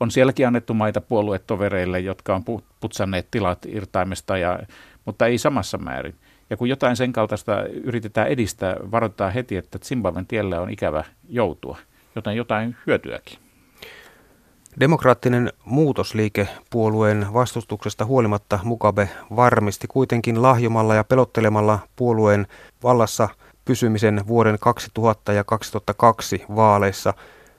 On 0.01 0.11
sielläkin 0.11 0.47
annettu 0.47 0.75
maita 0.75 1.01
puoluetovereille, 1.01 2.01
jotka 2.01 2.35
on 2.35 2.45
putsanneet 2.81 3.31
tilat 3.31 3.67
irtaimesta, 3.69 4.39
ja, 4.39 4.59
mutta 5.05 5.27
ei 5.27 5.39
samassa 5.39 5.79
määrin. 5.79 6.15
Ja 6.51 6.57
kun 6.57 6.69
jotain 6.69 6.97
sen 6.97 7.13
kaltaista 7.13 7.63
yritetään 7.67 8.29
edistää, 8.29 8.77
varoittaa 8.91 9.31
heti, 9.31 9.57
että 9.57 9.79
Zimbabwen 9.79 10.27
tiellä 10.27 10.61
on 10.61 10.71
ikävä 10.71 11.05
joutua, 11.29 11.79
joten 12.15 12.37
jotain 12.37 12.77
hyötyäkin. 12.87 13.39
Demokraattinen 14.81 15.53
muutosliike 15.65 16.49
puolueen 16.71 17.27
vastustuksesta 17.33 18.05
huolimatta 18.05 18.59
Mugabe 18.65 19.09
varmisti 19.37 19.87
kuitenkin 19.87 20.43
lahjomalla 20.43 20.95
ja 20.95 21.05
pelottelemalla 21.05 21.79
puolueen 21.97 22.47
vallassa 22.83 23.29
pysymisen 23.65 24.25
vuoden 24.27 24.59
2000 24.61 25.33
ja 25.33 25.45
2002 25.45 26.45
vaaleissa. 26.57 27.15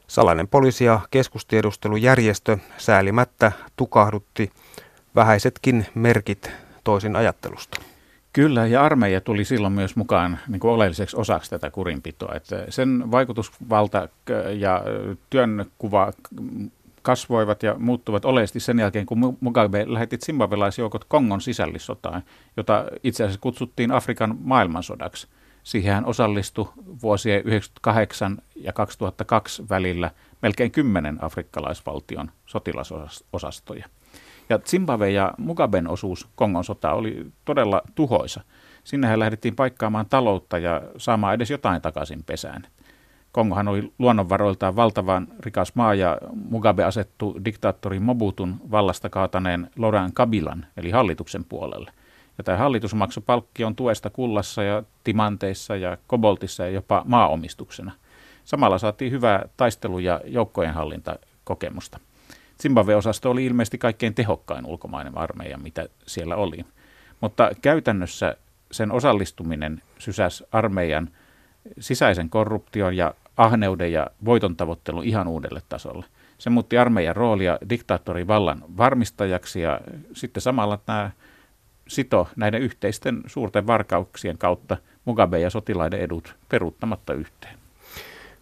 Salainen 0.08 0.47
poliisi 0.47 0.86
ja 0.86 0.99
keskustiedustelujärjestö 1.12 2.58
säälimättä 2.78 3.52
tukahdutti 3.75 4.52
vähäisetkin 5.15 5.86
merkit 5.95 6.52
toisin 6.84 7.15
ajattelusta. 7.15 7.82
Kyllä, 8.39 8.67
ja 8.67 8.84
armeija 8.84 9.21
tuli 9.21 9.45
silloin 9.45 9.73
myös 9.73 9.95
mukaan 9.95 10.39
niin 10.47 10.60
kuin 10.60 10.71
oleelliseksi 10.71 11.17
osaksi 11.17 11.49
tätä 11.49 11.71
kurinpitoa. 11.71 12.36
Että 12.36 12.65
sen 12.69 13.12
vaikutusvalta 13.12 14.10
ja 14.58 14.84
työnkuva 15.30 16.12
kasvoivat 17.02 17.63
ja 17.63 17.75
muuttuvat 17.78 18.25
oleellisesti 18.25 18.60
sen 18.60 18.80
jälkeen, 18.80 19.06
kun 19.06 19.38
Mugabe 19.39 19.86
lähetti 19.88 20.17
zimbabwelaisjoukot 20.17 21.04
Kongon 21.04 21.41
sisällissotaan, 21.41 22.23
jota 22.58 22.86
itse 23.04 23.23
asiassa 23.23 23.41
kutsuttiin 23.41 23.91
Afrikan 23.91 24.38
maailmansodaksi. 24.41 25.28
Siihen 25.63 26.06
osallistui 26.06 26.69
vuosien 27.02 27.41
1998 27.41 28.38
ja 28.56 28.73
2002 28.73 29.69
välillä 29.69 30.12
melkein 30.41 30.71
kymmenen 30.71 31.23
afrikkalaisvaltion 31.23 32.32
sotilasosastoja. 32.45 33.88
Ja 34.49 34.59
Zimbabwe 34.59 35.09
ja 35.09 35.33
Mugaben 35.38 35.88
osuus 35.88 36.27
Kongon 36.35 36.63
sota 36.63 36.93
oli 36.93 37.25
todella 37.45 37.81
tuhoisa. 37.95 38.41
Sinnehän 38.83 39.19
lähdettiin 39.19 39.55
paikkaamaan 39.55 40.05
taloutta 40.09 40.57
ja 40.57 40.81
saamaan 40.97 41.33
edes 41.33 41.51
jotain 41.51 41.81
takaisin 41.81 42.23
pesään. 42.23 42.67
Kongohan 43.31 43.67
oli 43.67 43.93
luonnonvaroiltaan 43.99 44.75
valtavan 44.75 45.27
rikas 45.39 45.75
maa 45.75 45.93
ja 45.93 46.17
Mugabe 46.49 46.83
asettu 46.83 47.39
diktaattori 47.45 47.99
Mobutun 47.99 48.55
vallasta 48.71 49.09
kaataneen 49.09 49.69
Laurent 49.77 50.13
Kabilan 50.13 50.65
eli 50.77 50.91
hallituksen 50.91 51.45
puolelle. 51.45 51.91
Ja 52.38 52.43
tämä 52.43 52.57
hallitus 52.57 52.95
maksoi 52.95 53.23
palkkion 53.25 53.75
tuesta 53.75 54.09
kullassa 54.09 54.63
ja 54.63 54.83
timanteissa 55.03 55.75
ja 55.75 55.97
koboltissa 56.07 56.63
ja 56.63 56.69
jopa 56.69 57.03
maaomistuksena. 57.05 57.91
Samalla 58.45 58.77
saatiin 58.77 59.12
hyvää 59.12 59.45
taistelu- 59.57 59.99
ja 59.99 60.21
joukkojenhallintakokemusta. 60.25 61.99
Zimbabwe-osasto 62.61 63.31
oli 63.31 63.45
ilmeisesti 63.45 63.77
kaikkein 63.77 64.15
tehokkain 64.15 64.65
ulkomainen 64.65 65.17
armeija, 65.17 65.57
mitä 65.57 65.89
siellä 66.07 66.35
oli. 66.35 66.65
Mutta 67.21 67.51
käytännössä 67.61 68.35
sen 68.71 68.91
osallistuminen 68.91 69.81
sysäsi 69.99 70.43
armeijan 70.51 71.09
sisäisen 71.79 72.29
korruption 72.29 72.97
ja 72.97 73.13
ahneuden 73.37 73.91
ja 73.91 74.07
voiton 74.25 74.55
tavoittelun 74.55 75.03
ihan 75.03 75.27
uudelle 75.27 75.61
tasolle. 75.69 76.05
Se 76.37 76.49
muutti 76.49 76.77
armeijan 76.77 77.15
roolia 77.15 77.57
diktaattorin 77.69 78.27
vallan 78.27 78.63
varmistajaksi 78.77 79.61
ja 79.61 79.81
sitten 80.13 80.41
samalla 80.41 80.79
nämä 80.87 81.11
sito 81.87 82.27
näiden 82.35 82.61
yhteisten 82.61 83.21
suurten 83.27 83.67
varkauksien 83.67 84.37
kautta 84.37 84.77
Mugabe 85.05 85.39
ja 85.39 85.49
sotilaiden 85.49 85.99
edut 85.99 86.35
peruuttamatta 86.49 87.13
yhteen. 87.13 87.58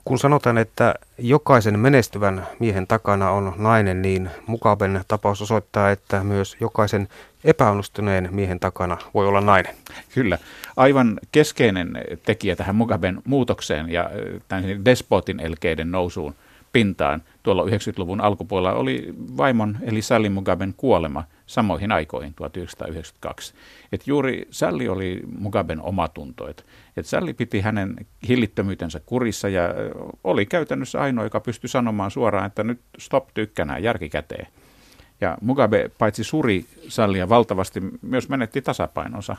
Kun 0.07 0.19
sanotaan, 0.19 0.57
että 0.57 0.95
jokaisen 1.17 1.79
menestyvän 1.79 2.47
miehen 2.59 2.87
takana 2.87 3.31
on 3.31 3.53
nainen, 3.57 4.01
niin 4.01 4.29
Mugaben 4.47 5.01
tapaus 5.07 5.41
osoittaa, 5.41 5.91
että 5.91 6.23
myös 6.23 6.57
jokaisen 6.59 7.07
epäonnistuneen 7.43 8.29
miehen 8.31 8.59
takana 8.59 8.97
voi 9.13 9.27
olla 9.27 9.41
nainen. 9.41 9.75
Kyllä. 10.13 10.37
Aivan 10.77 11.19
keskeinen 11.31 12.01
tekijä 12.25 12.55
tähän 12.55 12.75
Mugaben 12.75 13.21
muutokseen 13.25 13.91
ja 13.91 14.09
despotin 14.85 15.39
elkeiden 15.39 15.91
nousuun 15.91 16.35
pintaan 16.77 17.23
tuolla 17.43 17.63
90-luvun 17.63 18.21
alkupuolella 18.21 18.73
oli 18.73 19.13
vaimon 19.37 19.77
eli 19.81 20.01
Sally 20.01 20.29
Mugaben 20.29 20.73
kuolema 20.77 21.23
samoihin 21.45 21.91
aikoihin 21.91 22.33
1992. 22.33 23.53
Et 23.91 24.07
juuri 24.07 24.47
Sally 24.51 24.87
oli 24.87 25.21
Mugaben 25.39 25.81
omatunto. 25.81 26.49
Et, 26.49 26.65
et 26.97 27.05
Sally 27.05 27.33
piti 27.33 27.61
hänen 27.61 27.95
hillittömyytensä 28.27 28.99
kurissa 29.05 29.49
ja 29.49 29.61
oli 30.23 30.45
käytännössä 30.45 31.01
ainoa, 31.01 31.23
joka 31.23 31.39
pystyi 31.39 31.69
sanomaan 31.69 32.11
suoraan, 32.11 32.45
että 32.45 32.63
nyt 32.63 32.79
stop 32.97 33.27
tykkänään 33.33 33.83
järkikäteen. 33.83 34.47
Ja 35.21 35.37
Mugabe 35.41 35.91
paitsi 35.97 36.23
suri 36.23 36.65
Sallia 36.87 37.29
valtavasti, 37.29 37.81
myös 38.01 38.29
menetti 38.29 38.61
tasapainonsa 38.61 39.35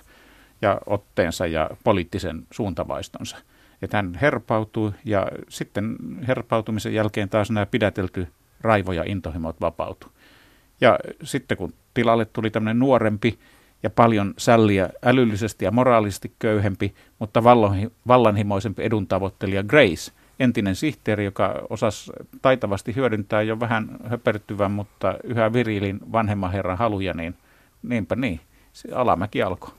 ja 0.62 0.80
otteensa 0.86 1.46
ja 1.46 1.70
poliittisen 1.84 2.46
suuntavaistonsa. 2.50 3.36
Että 3.82 3.96
hän 3.96 4.14
herpautui 4.14 4.92
ja 5.04 5.26
sitten 5.48 5.96
herpautumisen 6.28 6.94
jälkeen 6.94 7.28
taas 7.28 7.50
nämä 7.50 7.66
pidätelty 7.66 8.28
raivo 8.60 8.92
ja 8.92 9.04
intohimot 9.06 9.60
vapautui. 9.60 10.10
Ja 10.80 10.98
sitten 11.22 11.56
kun 11.56 11.72
tilalle 11.94 12.24
tuli 12.24 12.50
tämmöinen 12.50 12.78
nuorempi 12.78 13.38
ja 13.82 13.90
paljon 13.90 14.34
sälliä 14.38 14.90
älyllisesti 15.04 15.64
ja 15.64 15.70
moraalisesti 15.70 16.32
köyhempi, 16.38 16.94
mutta 17.18 17.44
vallanhimoisempi 18.08 18.82
eduntavoittelija 18.82 19.62
Grace, 19.62 20.12
entinen 20.40 20.76
sihteeri, 20.76 21.24
joka 21.24 21.62
osasi 21.70 22.12
taitavasti 22.42 22.96
hyödyntää 22.96 23.42
jo 23.42 23.60
vähän 23.60 23.88
höpertyvän, 24.04 24.70
mutta 24.70 25.14
yhä 25.24 25.52
virilin 25.52 26.00
vanhemman 26.12 26.52
herran 26.52 26.78
haluja, 26.78 27.14
niin 27.14 27.34
niinpä 27.82 28.16
niin, 28.16 28.40
se 28.72 28.92
alamäki 28.92 29.42
alkoi. 29.42 29.70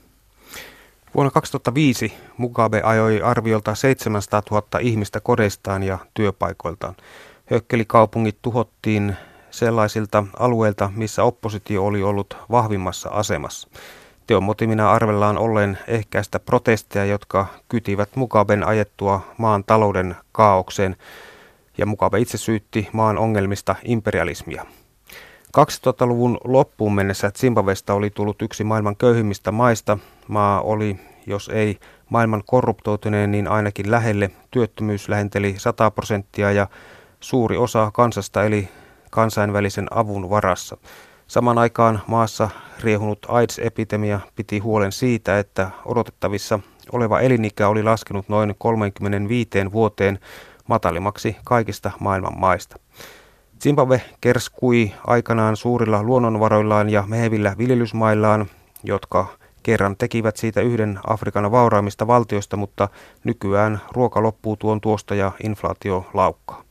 Vuonna 1.14 1.30
2005 1.30 2.12
Mugabe 2.36 2.80
ajoi 2.84 3.22
arviolta 3.22 3.74
700 3.74 4.42
000 4.50 4.66
ihmistä 4.80 5.20
kodeistaan 5.20 5.82
ja 5.82 5.98
työpaikoiltaan. 6.14 6.94
Hökkelikaupungit 7.46 8.38
tuhottiin 8.42 9.16
sellaisilta 9.50 10.24
alueilta, 10.38 10.92
missä 10.96 11.24
oppositio 11.24 11.84
oli 11.86 12.02
ollut 12.02 12.36
vahvimmassa 12.50 13.08
asemassa. 13.08 13.68
Teon 14.26 14.42
motimina 14.42 14.92
arvellaan 14.92 15.38
olleen 15.38 15.78
ehkäistä 15.86 16.38
protesteja, 16.38 17.04
jotka 17.04 17.46
kytivät 17.68 18.16
Mugaben 18.16 18.66
ajettua 18.66 19.20
maan 19.38 19.64
talouden 19.64 20.16
kaaukseen, 20.32 20.96
ja 21.78 21.86
Mugabe 21.86 22.20
itse 22.20 22.38
syytti 22.38 22.88
maan 22.92 23.18
ongelmista 23.18 23.76
imperialismia. 23.84 24.66
2000-luvun 25.58 26.38
loppuun 26.44 26.94
mennessä 26.94 27.30
Zimbabwesta 27.30 27.94
oli 27.94 28.10
tullut 28.10 28.42
yksi 28.42 28.64
maailman 28.64 28.96
köyhimmistä 28.96 29.52
maista. 29.52 29.98
Maa 30.28 30.60
oli, 30.60 30.96
jos 31.26 31.50
ei 31.52 31.78
maailman 32.08 32.42
korruptoituneen, 32.46 33.30
niin 33.30 33.48
ainakin 33.48 33.90
lähelle. 33.90 34.30
Työttömyys 34.50 35.08
lähenteli 35.08 35.54
100 35.58 35.90
prosenttia 35.90 36.52
ja 36.52 36.66
suuri 37.20 37.56
osa 37.56 37.90
kansasta 37.94 38.44
eli 38.44 38.68
kansainvälisen 39.10 39.86
avun 39.90 40.30
varassa. 40.30 40.76
Saman 41.26 41.58
aikaan 41.58 42.00
maassa 42.06 42.50
riehunut 42.80 43.18
AIDS-epidemia 43.28 44.20
piti 44.36 44.58
huolen 44.58 44.92
siitä, 44.92 45.38
että 45.38 45.70
odotettavissa 45.84 46.60
oleva 46.92 47.20
elinikä 47.20 47.68
oli 47.68 47.82
laskenut 47.82 48.28
noin 48.28 48.54
35 48.58 49.48
vuoteen 49.72 50.18
matalimmaksi 50.68 51.36
kaikista 51.44 51.90
maailman 52.00 52.38
maista. 52.38 52.76
Zimbabwe 53.62 54.02
kerskui 54.20 54.92
aikanaan 55.06 55.56
suurilla 55.56 56.02
luonnonvaroillaan 56.02 56.90
ja 56.90 57.04
mehevillä 57.06 57.54
viljelysmaillaan, 57.58 58.46
jotka 58.84 59.26
kerran 59.62 59.96
tekivät 59.96 60.36
siitä 60.36 60.60
yhden 60.60 61.00
Afrikan 61.06 61.50
vauraimmista 61.50 62.06
valtioista, 62.06 62.56
mutta 62.56 62.88
nykyään 63.24 63.80
ruoka 63.92 64.22
loppuu 64.22 64.56
tuon 64.56 64.80
tuosta 64.80 65.14
ja 65.14 65.32
inflaatio 65.44 66.06
laukkaa. 66.14 66.62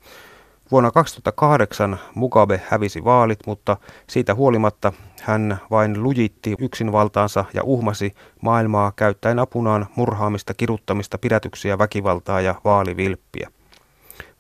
Vuonna 0.72 0.92
2008 0.92 2.00
Mugabe 2.16 2.62
hävisi 2.68 3.04
vaalit, 3.04 3.40
mutta 3.48 3.78
siitä 4.08 4.36
huolimatta 4.36 4.94
hän 5.22 5.58
vain 5.72 6.04
lujitti 6.04 6.56
yksinvaltaansa 6.60 7.46
ja 7.54 7.64
uhmasi 7.64 8.14
maailmaa 8.42 8.92
käyttäen 8.96 9.40
apunaan 9.40 9.88
murhaamista, 9.96 10.54
kiruttamista, 10.54 11.18
pidätyksiä, 11.18 11.78
väkivaltaa 11.78 12.42
ja 12.42 12.56
vaalivilppiä. 12.66 13.50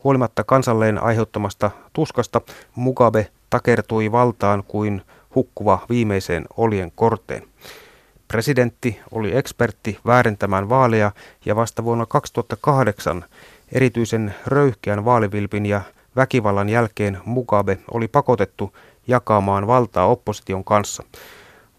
Huolimatta 0.03 0.43
kansalleen 0.43 1.03
aiheuttamasta 1.03 1.71
tuskasta 1.93 2.41
Mugabe 2.75 3.27
takertui 3.49 4.11
valtaan 4.11 4.63
kuin 4.67 5.01
hukkuva 5.35 5.79
viimeiseen 5.89 6.45
olien 6.57 6.91
korteen. 6.95 7.43
Presidentti 8.27 8.99
oli 9.11 9.37
ekspertti 9.37 9.99
väärentämään 10.05 10.69
vaaleja 10.69 11.11
ja 11.45 11.55
vasta 11.55 11.83
vuonna 11.83 12.05
2008 12.05 13.25
erityisen 13.71 14.35
röyhkeän 14.47 15.05
vaalivilpin 15.05 15.65
ja 15.65 15.81
väkivallan 16.15 16.69
jälkeen 16.69 17.17
Mugabe 17.25 17.77
oli 17.91 18.07
pakotettu 18.07 18.75
jakamaan 19.07 19.67
valtaa 19.67 20.05
opposition 20.05 20.63
kanssa. 20.63 21.03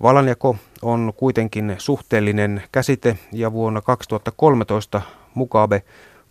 Vallanjako 0.02 0.56
on 0.82 1.12
kuitenkin 1.16 1.74
suhteellinen 1.78 2.62
käsite 2.72 3.18
ja 3.32 3.52
vuonna 3.52 3.80
2013 3.80 5.02
Mugabe 5.34 5.82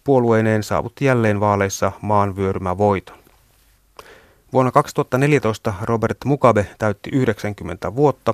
puolueineen 0.04 0.64
saavutti 0.64 1.06
jälleen 1.06 1.40
vaaleissa 1.40 1.92
maan 2.02 2.36
voiton. 2.78 3.18
Vuonna 4.54 4.72
2014 4.72 5.74
Robert 5.82 6.18
Mugabe 6.26 6.68
täytti 6.78 7.10
90 7.14 7.96
vuotta. 7.96 8.34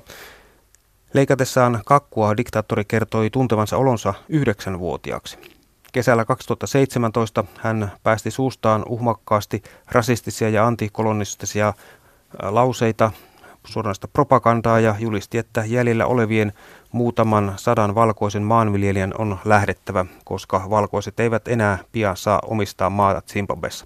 Leikatessaan 1.14 1.82
kakkua 1.86 2.38
diktaattori 2.38 2.86
kertoi 2.86 3.30
tuntevansa 3.30 3.78
olonsa 3.78 4.14
yhdeksänvuotiaaksi. 4.30 5.38
Kesällä 5.92 6.26
2017 6.26 7.44
hän 7.58 7.92
päästi 8.04 8.32
suustaan 8.32 8.84
uhmakkaasti 8.90 9.64
rasistisia 9.92 10.50
ja 10.50 10.68
antikolonistisia 10.68 11.74
lauseita, 12.42 13.12
suoranaista 13.66 14.08
propagandaa 14.08 14.80
ja 14.80 14.96
julisti, 15.00 15.38
että 15.38 15.64
jäljellä 15.66 16.06
olevien 16.06 16.54
muutaman 16.96 17.54
sadan 17.56 17.96
valkoisen 17.96 18.44
maanviljelijän 18.44 19.14
on 19.18 19.38
lähdettävä, 19.46 20.06
koska 20.26 20.70
valkoiset 20.70 21.20
eivät 21.20 21.48
enää 21.48 21.78
pian 21.92 22.18
saa 22.18 22.40
omistaa 22.46 22.90
maata 22.90 23.22
Zimbabwessa. 23.22 23.86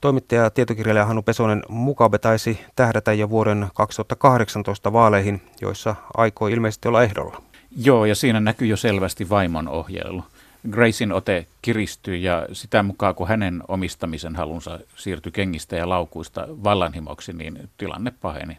Toimittaja 0.00 0.42
ja 0.42 0.50
tietokirjailija 0.50 1.04
Hannu 1.04 1.22
Pesonen 1.22 1.62
Mukabe 1.68 2.18
taisi 2.18 2.60
tähdätä 2.76 3.12
jo 3.12 3.30
vuoden 3.30 3.66
2018 3.74 4.92
vaaleihin, 4.92 5.42
joissa 5.60 5.96
aikoi 6.14 6.52
ilmeisesti 6.52 6.88
olla 6.88 7.02
ehdolla. 7.02 7.42
Joo, 7.76 8.04
ja 8.04 8.14
siinä 8.14 8.40
näkyy 8.40 8.68
jo 8.68 8.76
selvästi 8.76 9.28
vaimon 9.28 9.68
ohjailu. 9.68 10.24
Gracein 10.70 11.12
ote 11.12 11.46
kiristyi 11.62 12.22
ja 12.22 12.46
sitä 12.52 12.82
mukaan, 12.82 13.14
kun 13.14 13.28
hänen 13.28 13.62
omistamisen 13.68 14.36
halunsa 14.36 14.78
siirtyi 14.96 15.32
kengistä 15.32 15.76
ja 15.76 15.88
laukuista 15.88 16.46
vallanhimoksi, 16.48 17.32
niin 17.32 17.68
tilanne 17.78 18.12
paheni. 18.20 18.56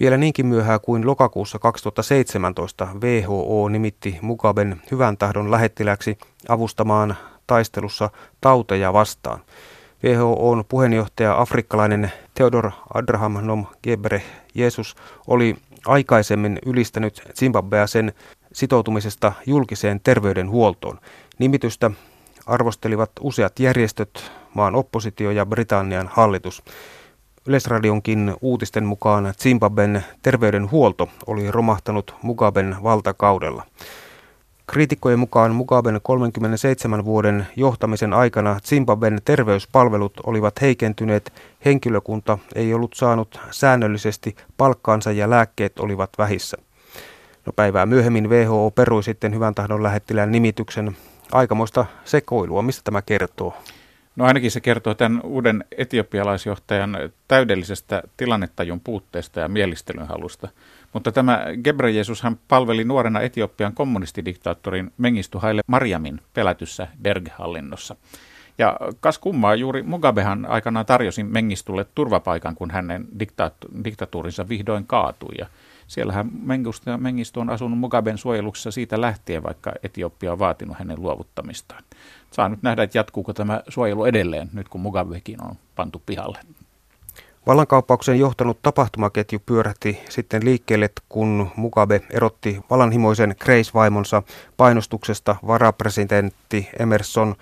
Vielä 0.00 0.16
niinkin 0.16 0.46
myöhään 0.46 0.80
kuin 0.80 1.06
lokakuussa 1.06 1.58
2017 1.58 2.88
WHO 3.02 3.68
nimitti 3.68 4.18
Mugaben 4.22 4.82
hyvän 4.90 5.16
tahdon 5.16 5.50
lähettiläksi 5.50 6.18
avustamaan 6.48 7.16
taistelussa 7.46 8.10
tauteja 8.40 8.92
vastaan. 8.92 9.40
WHOn 10.04 10.64
puheenjohtaja 10.68 11.40
afrikkalainen 11.40 12.12
Theodor 12.34 12.70
Abraham 12.94 13.32
Nom 13.32 13.66
Gebre 13.82 14.22
Jesus 14.54 14.94
oli 15.26 15.56
aikaisemmin 15.86 16.58
ylistänyt 16.66 17.22
Zimbabwea 17.38 17.86
sen 17.86 18.12
sitoutumisesta 18.52 19.32
julkiseen 19.46 20.00
terveydenhuoltoon. 20.00 21.00
Nimitystä 21.38 21.90
arvostelivat 22.46 23.10
useat 23.20 23.60
järjestöt, 23.60 24.30
maan 24.54 24.74
oppositio 24.74 25.30
ja 25.30 25.46
Britannian 25.46 26.10
hallitus. 26.12 26.62
Yleisradionkin 27.48 28.34
uutisten 28.40 28.84
mukaan 28.84 29.34
Zimbabwen 29.42 30.04
terveydenhuolto 30.22 31.08
oli 31.26 31.50
romahtanut 31.50 32.14
Mugaben 32.22 32.76
valtakaudella. 32.82 33.62
Kriitikkojen 34.66 35.18
mukaan 35.18 35.54
Mugaben 35.54 36.00
37 36.02 37.04
vuoden 37.04 37.46
johtamisen 37.56 38.12
aikana 38.12 38.60
Zimbabwen 38.64 39.18
terveyspalvelut 39.24 40.12
olivat 40.26 40.60
heikentyneet, 40.60 41.32
henkilökunta 41.64 42.38
ei 42.54 42.74
ollut 42.74 42.94
saanut 42.94 43.40
säännöllisesti 43.50 44.36
palkkaansa 44.56 45.12
ja 45.12 45.30
lääkkeet 45.30 45.78
olivat 45.78 46.10
vähissä. 46.18 46.56
No 47.46 47.52
päivää 47.56 47.86
myöhemmin 47.86 48.30
WHO 48.30 48.70
perui 48.74 49.02
sitten 49.02 49.34
hyvän 49.34 49.54
tahdon 49.54 49.82
lähettilään 49.82 50.32
nimityksen. 50.32 50.96
Aikamoista 51.32 51.86
sekoilua, 52.04 52.62
mistä 52.62 52.80
tämä 52.84 53.02
kertoo? 53.02 53.54
No 54.16 54.24
ainakin 54.24 54.50
se 54.50 54.60
kertoo 54.60 54.94
tämän 54.94 55.20
uuden 55.24 55.64
etiopialaisjohtajan 55.78 56.98
täydellisestä 57.28 58.02
tilannetajun 58.16 58.80
puutteesta 58.80 59.40
ja 59.40 59.48
mielistelyn 59.48 60.06
halusta. 60.06 60.48
Mutta 60.92 61.12
tämä 61.12 61.44
Gebrejesus 61.64 62.22
hän 62.22 62.38
palveli 62.48 62.84
nuorena 62.84 63.20
Etiopian 63.20 63.74
kommunistidiktaattorin 63.74 64.92
Mengistu 64.98 65.38
Haile 65.38 65.62
Mariamin 65.66 66.20
pelätyssä 66.34 66.88
Derg-hallinnossa. 67.04 67.96
Ja 68.58 68.76
kas 69.00 69.18
kummaa, 69.18 69.54
juuri 69.54 69.82
Mugabehan 69.82 70.46
aikanaan 70.46 70.86
tarjosi 70.86 71.24
Mengistulle 71.24 71.86
turvapaikan, 71.94 72.54
kun 72.54 72.70
hänen 72.70 73.06
diktaat- 73.18 73.84
diktatuurinsa 73.84 74.48
vihdoin 74.48 74.86
kaatui. 74.86 75.34
Ja 75.38 75.46
siellähän 75.86 76.30
Mengistu, 76.42 76.90
Mengistu 76.98 77.40
on 77.40 77.50
asunut 77.50 77.78
Mugaben 77.78 78.18
suojeluksessa 78.18 78.70
siitä 78.70 79.00
lähtien, 79.00 79.42
vaikka 79.42 79.72
Etiopia 79.82 80.32
on 80.32 80.38
vaatinut 80.38 80.78
hänen 80.78 81.02
luovuttamistaan. 81.02 81.84
Saa 82.34 82.48
nyt 82.48 82.62
nähdä, 82.62 82.82
että 82.82 82.98
jatkuuko 82.98 83.32
tämä 83.32 83.62
suojelu 83.68 84.04
edelleen, 84.04 84.50
nyt 84.52 84.68
kun 84.68 84.80
Mugabekin 84.80 85.42
on 85.42 85.56
pantu 85.76 86.02
pihalle. 86.06 86.38
Vallankaappauksen 87.46 88.18
johtanut 88.18 88.58
tapahtumaketju 88.62 89.38
pyörähti 89.46 90.00
sitten 90.08 90.44
liikkeelle, 90.44 90.90
kun 91.08 91.50
Mugabe 91.56 92.02
erotti 92.10 92.60
vallanhimoisen 92.70 93.34
Grace-vaimonsa 93.44 94.22
painostuksesta 94.56 95.36
varapresidentti 95.46 96.68
Emerson 96.78 97.34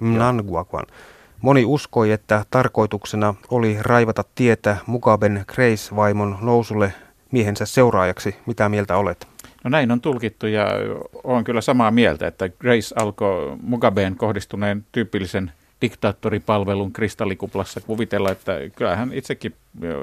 Mnangagwan. 0.00 0.86
Moni 1.40 1.64
uskoi, 1.64 2.12
että 2.12 2.44
tarkoituksena 2.50 3.34
oli 3.50 3.76
raivata 3.80 4.24
tietä 4.34 4.76
Mugaben 4.86 5.44
Grace-vaimon 5.46 6.38
nousulle 6.40 6.92
miehensä 7.30 7.66
seuraajaksi. 7.66 8.36
Mitä 8.46 8.68
mieltä 8.68 8.96
olet? 8.96 9.33
No 9.64 9.70
näin 9.70 9.90
on 9.90 10.00
tulkittu 10.00 10.46
ja 10.46 10.66
olen 11.24 11.44
kyllä 11.44 11.60
samaa 11.60 11.90
mieltä, 11.90 12.26
että 12.26 12.48
Grace 12.48 12.94
alkoi 12.98 13.56
Mugabeen 13.62 14.16
kohdistuneen 14.16 14.86
tyypillisen 14.92 15.52
diktaattoripalvelun 15.80 16.92
kristallikuplassa 16.92 17.80
kuvitella, 17.80 18.30
että 18.30 18.52
kyllähän 18.76 19.12
itsekin 19.12 19.54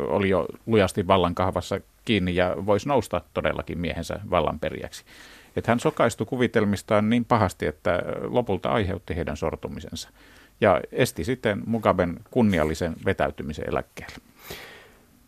oli 0.07 0.30
jo 0.30 0.45
lujasti 0.66 1.07
vallankahvassa 1.07 1.80
kiinni 2.05 2.36
ja 2.36 2.55
voisi 2.66 2.88
nousta 2.88 3.22
todellakin 3.34 3.80
miehensä 3.80 4.20
vallanperijäksi. 4.30 5.03
Että 5.55 5.72
hän 5.72 5.80
sokaistui 5.80 6.26
kuvitelmistaan 6.26 7.09
niin 7.09 7.26
pahasti, 7.26 7.66
että 7.66 7.99
lopulta 8.24 8.70
aiheutti 8.70 9.16
heidän 9.16 9.38
sortumisensa 9.38 10.09
ja 10.62 10.82
esti 10.91 11.24
sitten 11.24 11.64
Mugaben 11.66 12.20
kunniallisen 12.32 12.93
vetäytymisen 13.05 13.70
eläkkeelle. 13.70 14.16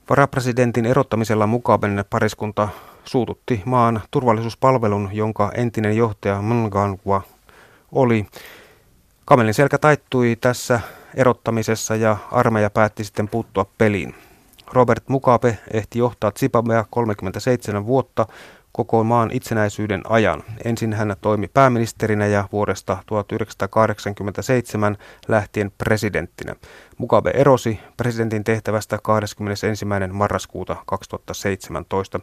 Varapresidentin 0.10 0.86
erottamisella 0.86 1.48
Mugaben 1.48 2.06
pariskunta 2.10 2.70
suututti 3.06 3.62
maan 3.66 4.02
turvallisuuspalvelun, 4.12 5.10
jonka 5.14 5.52
entinen 5.56 5.98
johtaja 5.98 6.42
Mnangagwa 6.42 7.22
oli. 7.92 8.26
Kamelin 9.26 9.54
selkä 9.54 9.78
taittui 9.78 10.38
tässä 10.42 10.80
erottamisessa 11.16 11.96
ja 11.96 12.18
armeija 12.32 12.70
päätti 12.70 13.04
sitten 13.04 13.28
puuttua 13.28 13.66
peliin. 13.78 14.16
Robert 14.72 15.04
Mugabe 15.10 15.58
ehti 15.74 16.00
johtaa 16.00 16.32
Zimbabwea 16.32 16.86
37 16.90 17.86
vuotta 17.86 18.26
koko 18.74 19.04
maan 19.04 19.32
itsenäisyyden 19.34 20.02
ajan. 20.10 20.44
Ensin 20.66 20.94
hän 20.94 21.16
toimi 21.22 21.48
pääministerinä 21.48 22.28
ja 22.28 22.50
vuodesta 22.52 22.98
1987 23.06 24.98
lähtien 25.28 25.72
presidenttinä. 25.78 26.56
Mugabe 26.98 27.32
erosi 27.34 27.80
presidentin 27.98 28.44
tehtävästä 28.44 29.00
21. 29.04 29.86
marraskuuta 30.12 30.76
2017. 30.86 32.20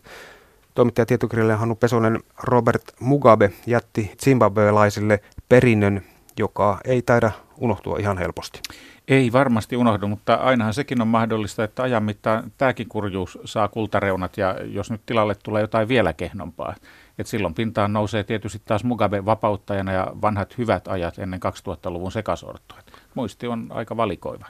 Toimittaja 0.75 1.07
tietokirjailija 1.07 1.57
Hannu 1.57 1.75
Pesonen 1.75 2.21
Robert 2.43 2.83
Mugabe 3.01 3.53
jätti 3.67 4.13
zimbabwelaisille 4.25 5.21
perinnön, 5.49 6.03
joka 6.39 6.79
ei 6.85 7.03
taida 7.03 7.31
unohtua 7.59 7.99
ihan 7.99 8.19
helposti. 8.19 8.61
Ei 9.09 9.33
varmasti 9.33 9.77
unohdu, 9.77 10.09
mutta 10.09 10.35
ainahan 10.35 10.75
sekin 10.75 11.03
on 11.03 11.09
mahdollista, 11.09 11.65
että 11.65 11.83
ajan 11.83 12.03
mittaan 12.03 12.53
tämäkin 12.59 12.89
kurjuus 12.89 13.39
saa 13.45 13.69
kultareunat 13.69 14.37
ja 14.37 14.57
jos 14.65 14.91
nyt 14.91 15.01
tilalle 15.07 15.35
tulee 15.35 15.61
jotain 15.61 15.89
vielä 15.89 16.13
kehnompaa. 16.13 16.75
Et 17.19 17.27
silloin 17.27 17.55
pintaan 17.55 17.93
nousee 17.93 18.25
tietysti 18.25 18.63
taas 18.65 18.85
Mugabe 18.85 19.25
vapauttajana 19.25 19.93
ja 19.93 20.07
vanhat 20.23 20.59
hyvät 20.59 20.89
ajat 20.89 21.19
ennen 21.19 21.41
2000-luvun 21.43 22.13
sekasortoa. 22.13 22.79
Muisti 23.15 23.47
on 23.47 23.67
aika 23.71 23.97
valikoiva. 23.97 24.47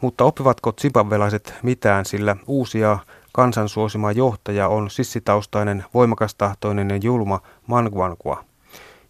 Mutta 0.00 0.24
oppivatko 0.24 0.72
zimbabwelaiset 0.80 1.54
mitään, 1.62 2.04
sillä 2.04 2.36
uusia 2.46 2.98
kansansuosima 3.34 4.12
johtaja 4.12 4.68
on 4.68 4.90
sissitaustainen, 4.90 5.84
voimakastahtoinen 5.94 6.90
ja 6.90 6.96
julma 6.96 7.40
Mangwangwa. 7.66 8.44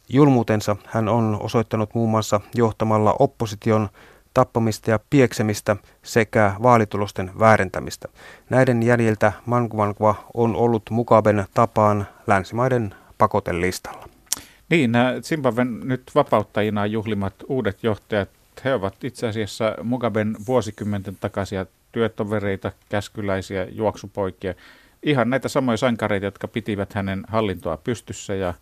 Julmuutensa 0.08 0.76
hän 0.86 1.08
on 1.08 1.38
osoittanut 1.40 1.94
muun 1.94 2.10
muassa 2.10 2.40
johtamalla 2.54 3.16
opposition 3.18 3.88
tappamista 4.34 4.90
ja 4.90 4.98
pieksemistä 5.10 5.76
sekä 6.02 6.54
vaalitulosten 6.62 7.30
väärentämistä. 7.38 8.08
Näiden 8.50 8.82
jäljiltä 8.82 9.32
Mangwangwa 9.46 10.14
on 10.34 10.56
ollut 10.56 10.82
Mugaben 10.90 11.46
tapaan 11.54 12.06
länsimaiden 12.26 12.94
pakotelistalla. 13.18 14.08
Niin, 14.70 14.92
nämä 14.92 15.14
Zimbabwen 15.22 15.80
nyt 15.84 16.02
vapauttajina 16.14 16.86
juhlimat 16.86 17.34
uudet 17.48 17.82
johtajat, 17.82 18.28
he 18.64 18.74
ovat 18.74 19.04
itse 19.04 19.26
asiassa 19.26 19.74
Mugaben 19.82 20.36
vuosikymmenten 20.46 21.16
takaisia 21.20 21.66
työtovereita, 21.94 22.72
käskyläisiä, 22.88 23.66
juoksupoikia. 23.70 24.54
Ihan 25.02 25.30
näitä 25.30 25.48
samoja 25.48 25.76
sankareita, 25.76 26.26
jotka 26.26 26.48
pitivät 26.48 26.92
hänen 26.92 27.24
hallintoa 27.28 27.76
pystyssä 27.76 28.34
ja 28.34 28.54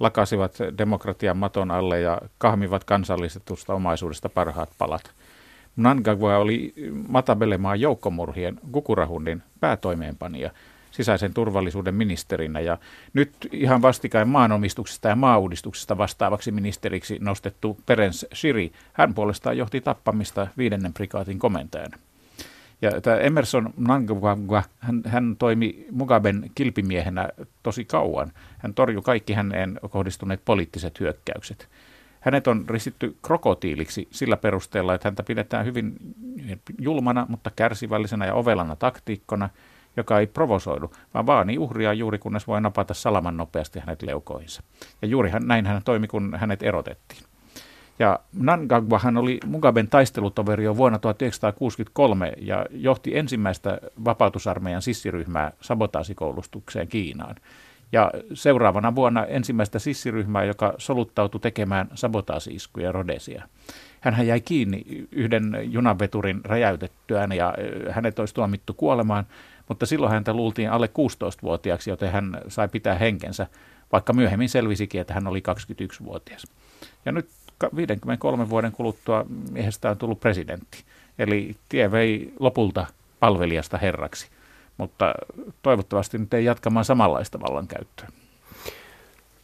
lakasivat 0.00 0.58
demokratian 0.78 1.36
maton 1.36 1.70
alle 1.70 2.00
ja 2.00 2.20
kahmivat 2.38 2.84
kansallistetusta 2.84 3.74
omaisuudesta 3.74 4.28
parhaat 4.28 4.70
palat. 4.78 5.10
Mnangagwa 5.76 6.36
oli 6.36 6.74
Matabelemaan 7.08 7.80
joukkomurhien 7.80 8.60
Kukurahundin 8.72 9.42
päätoimeenpanija 9.60 10.50
sisäisen 10.90 11.34
turvallisuuden 11.34 11.94
ministerinä 11.94 12.60
ja 12.60 12.78
nyt 13.12 13.32
ihan 13.52 13.82
vastikään 13.82 14.28
maanomistuksesta 14.28 15.08
ja 15.08 15.16
maauudistuksesta 15.16 15.98
vastaavaksi 15.98 16.50
ministeriksi 16.50 17.18
nostettu 17.20 17.78
Perens 17.86 18.26
Shiri, 18.34 18.72
hän 18.92 19.14
puolestaan 19.14 19.58
johti 19.58 19.80
tappamista 19.80 20.46
viidennen 20.58 20.92
prikaatin 20.92 21.38
komentajana. 21.38 21.98
Ja 22.82 23.00
tämä 23.00 23.16
Emerson 23.16 23.74
Mnangagwa, 23.76 24.62
hän, 24.78 25.02
hän 25.06 25.36
toimi 25.38 25.86
Mugaben 25.90 26.50
kilpimiehenä 26.54 27.28
tosi 27.62 27.84
kauan. 27.84 28.32
Hän 28.58 28.74
torjui 28.74 29.02
kaikki 29.02 29.32
häneen 29.32 29.80
kohdistuneet 29.90 30.40
poliittiset 30.44 31.00
hyökkäykset. 31.00 31.68
Hänet 32.20 32.46
on 32.46 32.64
ristitty 32.68 33.16
krokotiiliksi 33.22 34.08
sillä 34.10 34.36
perusteella, 34.36 34.94
että 34.94 35.08
häntä 35.08 35.22
pidetään 35.22 35.66
hyvin 35.66 35.96
julmana, 36.78 37.26
mutta 37.28 37.50
kärsivällisenä 37.56 38.26
ja 38.26 38.34
ovelana 38.34 38.76
taktiikkona, 38.76 39.48
joka 39.96 40.18
ei 40.18 40.26
provosoidu, 40.26 40.92
vaan 41.14 41.26
vaani 41.26 41.58
uhria 41.58 41.92
juuri 41.92 42.18
kunnes 42.18 42.46
voi 42.46 42.60
napata 42.60 42.94
salaman 42.94 43.36
nopeasti 43.36 43.80
hänet 43.80 44.02
leukoihinsa. 44.02 44.62
Ja 45.02 45.08
juuri 45.08 45.30
hän, 45.30 45.46
näin 45.46 45.66
hän 45.66 45.82
toimi, 45.84 46.08
kun 46.08 46.36
hänet 46.40 46.62
erotettiin. 46.62 47.27
Ja 47.98 48.18
Nangagwahan 48.32 49.16
oli 49.16 49.40
Mugaben 49.46 49.88
taistelutoveri 49.88 50.64
jo 50.64 50.76
vuonna 50.76 50.98
1963 50.98 52.32
ja 52.40 52.66
johti 52.70 53.18
ensimmäistä 53.18 53.78
vapautusarmeijan 54.04 54.82
sissiryhmää 54.82 55.52
sabotaasikoulustukseen 55.60 56.88
Kiinaan. 56.88 57.36
Ja 57.92 58.10
seuraavana 58.34 58.94
vuonna 58.94 59.24
ensimmäistä 59.24 59.78
sissiryhmää, 59.78 60.44
joka 60.44 60.74
soluttautui 60.78 61.40
tekemään 61.40 61.88
sabotaasi-iskuja 61.94 62.92
Rodesia. 62.92 63.48
Hän 64.00 64.26
jäi 64.26 64.40
kiinni 64.40 64.84
yhden 65.12 65.58
junaveturin 65.62 66.40
räjäytettyään 66.44 67.32
ja 67.32 67.54
hänet 67.90 68.18
olisi 68.18 68.34
tuomittu 68.34 68.74
kuolemaan, 68.74 69.26
mutta 69.68 69.86
silloin 69.86 70.12
häntä 70.12 70.34
luultiin 70.34 70.70
alle 70.70 70.86
16-vuotiaaksi, 70.86 71.90
joten 71.90 72.12
hän 72.12 72.40
sai 72.48 72.68
pitää 72.68 72.94
henkensä, 72.94 73.46
vaikka 73.92 74.12
myöhemmin 74.12 74.48
selvisikin, 74.48 75.00
että 75.00 75.14
hän 75.14 75.26
oli 75.26 75.42
21-vuotias. 75.48 76.46
Ja 77.04 77.12
nyt 77.12 77.28
53 77.76 78.48
vuoden 78.50 78.72
kuluttua 78.72 79.26
miehestä 79.50 79.90
on 79.90 79.98
tullut 79.98 80.20
presidentti. 80.20 80.84
Eli 81.18 81.56
tie 81.68 81.90
vei 81.90 82.32
lopulta 82.40 82.86
palvelijasta 83.20 83.78
herraksi, 83.78 84.28
mutta 84.76 85.14
toivottavasti 85.62 86.18
nyt 86.18 86.34
ei 86.34 86.44
jatkamaan 86.44 86.84
samanlaista 86.84 87.40
vallankäyttöä. 87.40 88.08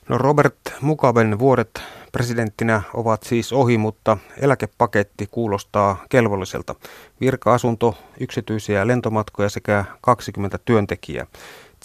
No 0.09 0.19
Robert 0.19 0.59
Mugaben 0.81 1.39
vuodet 1.39 1.83
presidenttinä 2.13 2.83
ovat 2.95 3.23
siis 3.23 3.53
ohi, 3.53 3.79
mutta 3.79 4.17
eläkepaketti 4.41 5.29
kuulostaa 5.31 6.05
kelvolliselta. 6.09 6.75
Virka-asunto, 7.21 7.97
yksityisiä 8.21 8.87
lentomatkoja 8.87 9.49
sekä 9.49 9.85
20 10.01 10.59
työntekijää. 10.65 11.27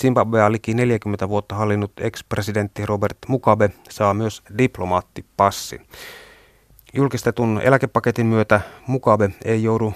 Zimbabwea 0.02 0.52
liki 0.52 0.74
40 0.74 1.30
vuotta 1.30 1.56
hallinnut 1.56 1.92
ex-presidentti 2.00 2.86
Robert 2.86 3.18
Mugabe 3.28 3.70
saa 3.90 4.14
myös 4.14 4.44
diplomaattipassin. 4.58 5.88
Julkistetun 6.94 7.62
eläkepaketin 7.64 8.26
myötä 8.26 8.62
Mugabe 8.88 9.30
ei 9.46 9.64
joudu 9.64 9.94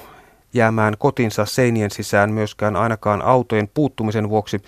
jäämään 0.54 0.94
kotinsa 0.98 1.46
seinien 1.46 1.92
sisään 1.92 2.32
myöskään 2.32 2.76
ainakaan 2.76 3.22
autojen 3.22 3.70
puuttumisen 3.74 4.30
vuoksi. 4.30 4.62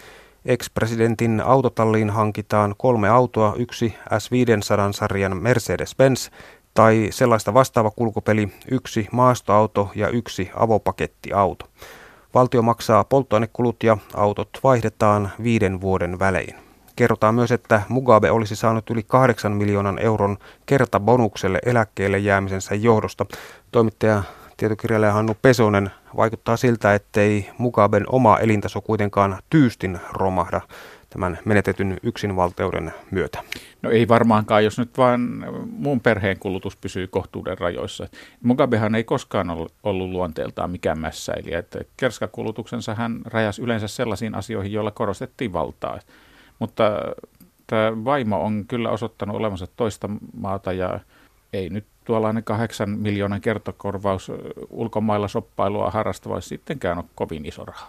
Ex-presidentin 0.45 1.41
autotalliin 1.45 2.09
hankitaan 2.09 2.75
kolme 2.77 3.09
autoa, 3.09 3.53
yksi 3.57 3.95
S500-sarjan 4.09 5.37
Mercedes-Benz 5.37 6.31
tai 6.73 7.07
sellaista 7.11 7.53
vastaava 7.53 7.91
kulkupeli, 7.91 8.49
yksi 8.71 9.07
maastoauto 9.11 9.91
ja 9.95 10.09
yksi 10.09 10.49
avopakettiauto. 10.55 11.65
Valtio 12.35 12.61
maksaa 12.61 13.03
polttoainekulut 13.03 13.83
ja 13.83 13.97
autot 14.13 14.49
vaihdetaan 14.63 15.31
viiden 15.43 15.81
vuoden 15.81 16.19
välein. 16.19 16.55
Kerrotaan 16.95 17.35
myös, 17.35 17.51
että 17.51 17.81
Mugabe 17.89 18.31
olisi 18.31 18.55
saanut 18.55 18.89
yli 18.89 19.03
8 19.03 19.51
miljoonan 19.51 19.99
euron 19.99 20.37
kertabonukselle 20.65 21.59
eläkkeelle 21.65 22.17
jäämisensä 22.17 22.75
johdosta. 22.75 23.25
Toimittaja 23.71 24.23
tietokirjailija 24.57 25.13
Hannu 25.13 25.33
Pesonen 25.41 25.91
vaikuttaa 26.17 26.57
siltä, 26.57 26.93
ettei 26.93 27.49
Mugaben 27.57 28.05
oma 28.09 28.37
elintaso 28.37 28.81
kuitenkaan 28.81 29.37
tyystin 29.49 29.99
romahda 30.13 30.61
tämän 31.15 31.39
menetetyn 31.45 31.97
yksinvalteuden 32.03 32.93
myötä? 33.11 33.43
No 33.81 33.89
ei 33.89 34.07
varmaankaan, 34.07 34.63
jos 34.63 34.79
nyt 34.79 34.97
vain 34.97 35.21
muun 35.69 36.01
perheen 36.01 36.39
kulutus 36.39 36.77
pysyy 36.77 37.07
kohtuuden 37.07 37.57
rajoissa. 37.57 38.07
Mugabehan 38.43 38.95
ei 38.95 39.03
koskaan 39.03 39.49
ollut 39.49 40.09
luonteeltaan 40.11 40.71
mikään 40.71 40.99
mässäilijä. 40.99 41.59
Että 41.59 41.79
kerskakulutuksensa 41.97 42.95
hän 42.95 43.21
rajasi 43.25 43.61
yleensä 43.61 43.87
sellaisiin 43.87 44.35
asioihin, 44.35 44.71
joilla 44.71 44.91
korostettiin 44.91 45.53
valtaa. 45.53 45.99
Mutta 46.59 46.83
tämä 47.67 48.05
vaimo 48.05 48.43
on 48.43 48.65
kyllä 48.67 48.89
osoittanut 48.89 49.35
olevansa 49.35 49.67
toista 49.67 50.09
maata 50.37 50.73
ja 50.73 50.99
ei 51.53 51.69
nyt 51.69 51.85
tuollainen 52.05 52.43
kahdeksan 52.43 52.89
miljoonan 52.89 53.41
kertokorvaus 53.41 54.31
ulkomailla 54.69 55.27
soppailua 55.27 55.91
harrastava 55.91 56.41
sittenkään 56.41 56.97
ole 56.97 57.05
kovin 57.15 57.45
iso 57.45 57.65
raha. 57.65 57.87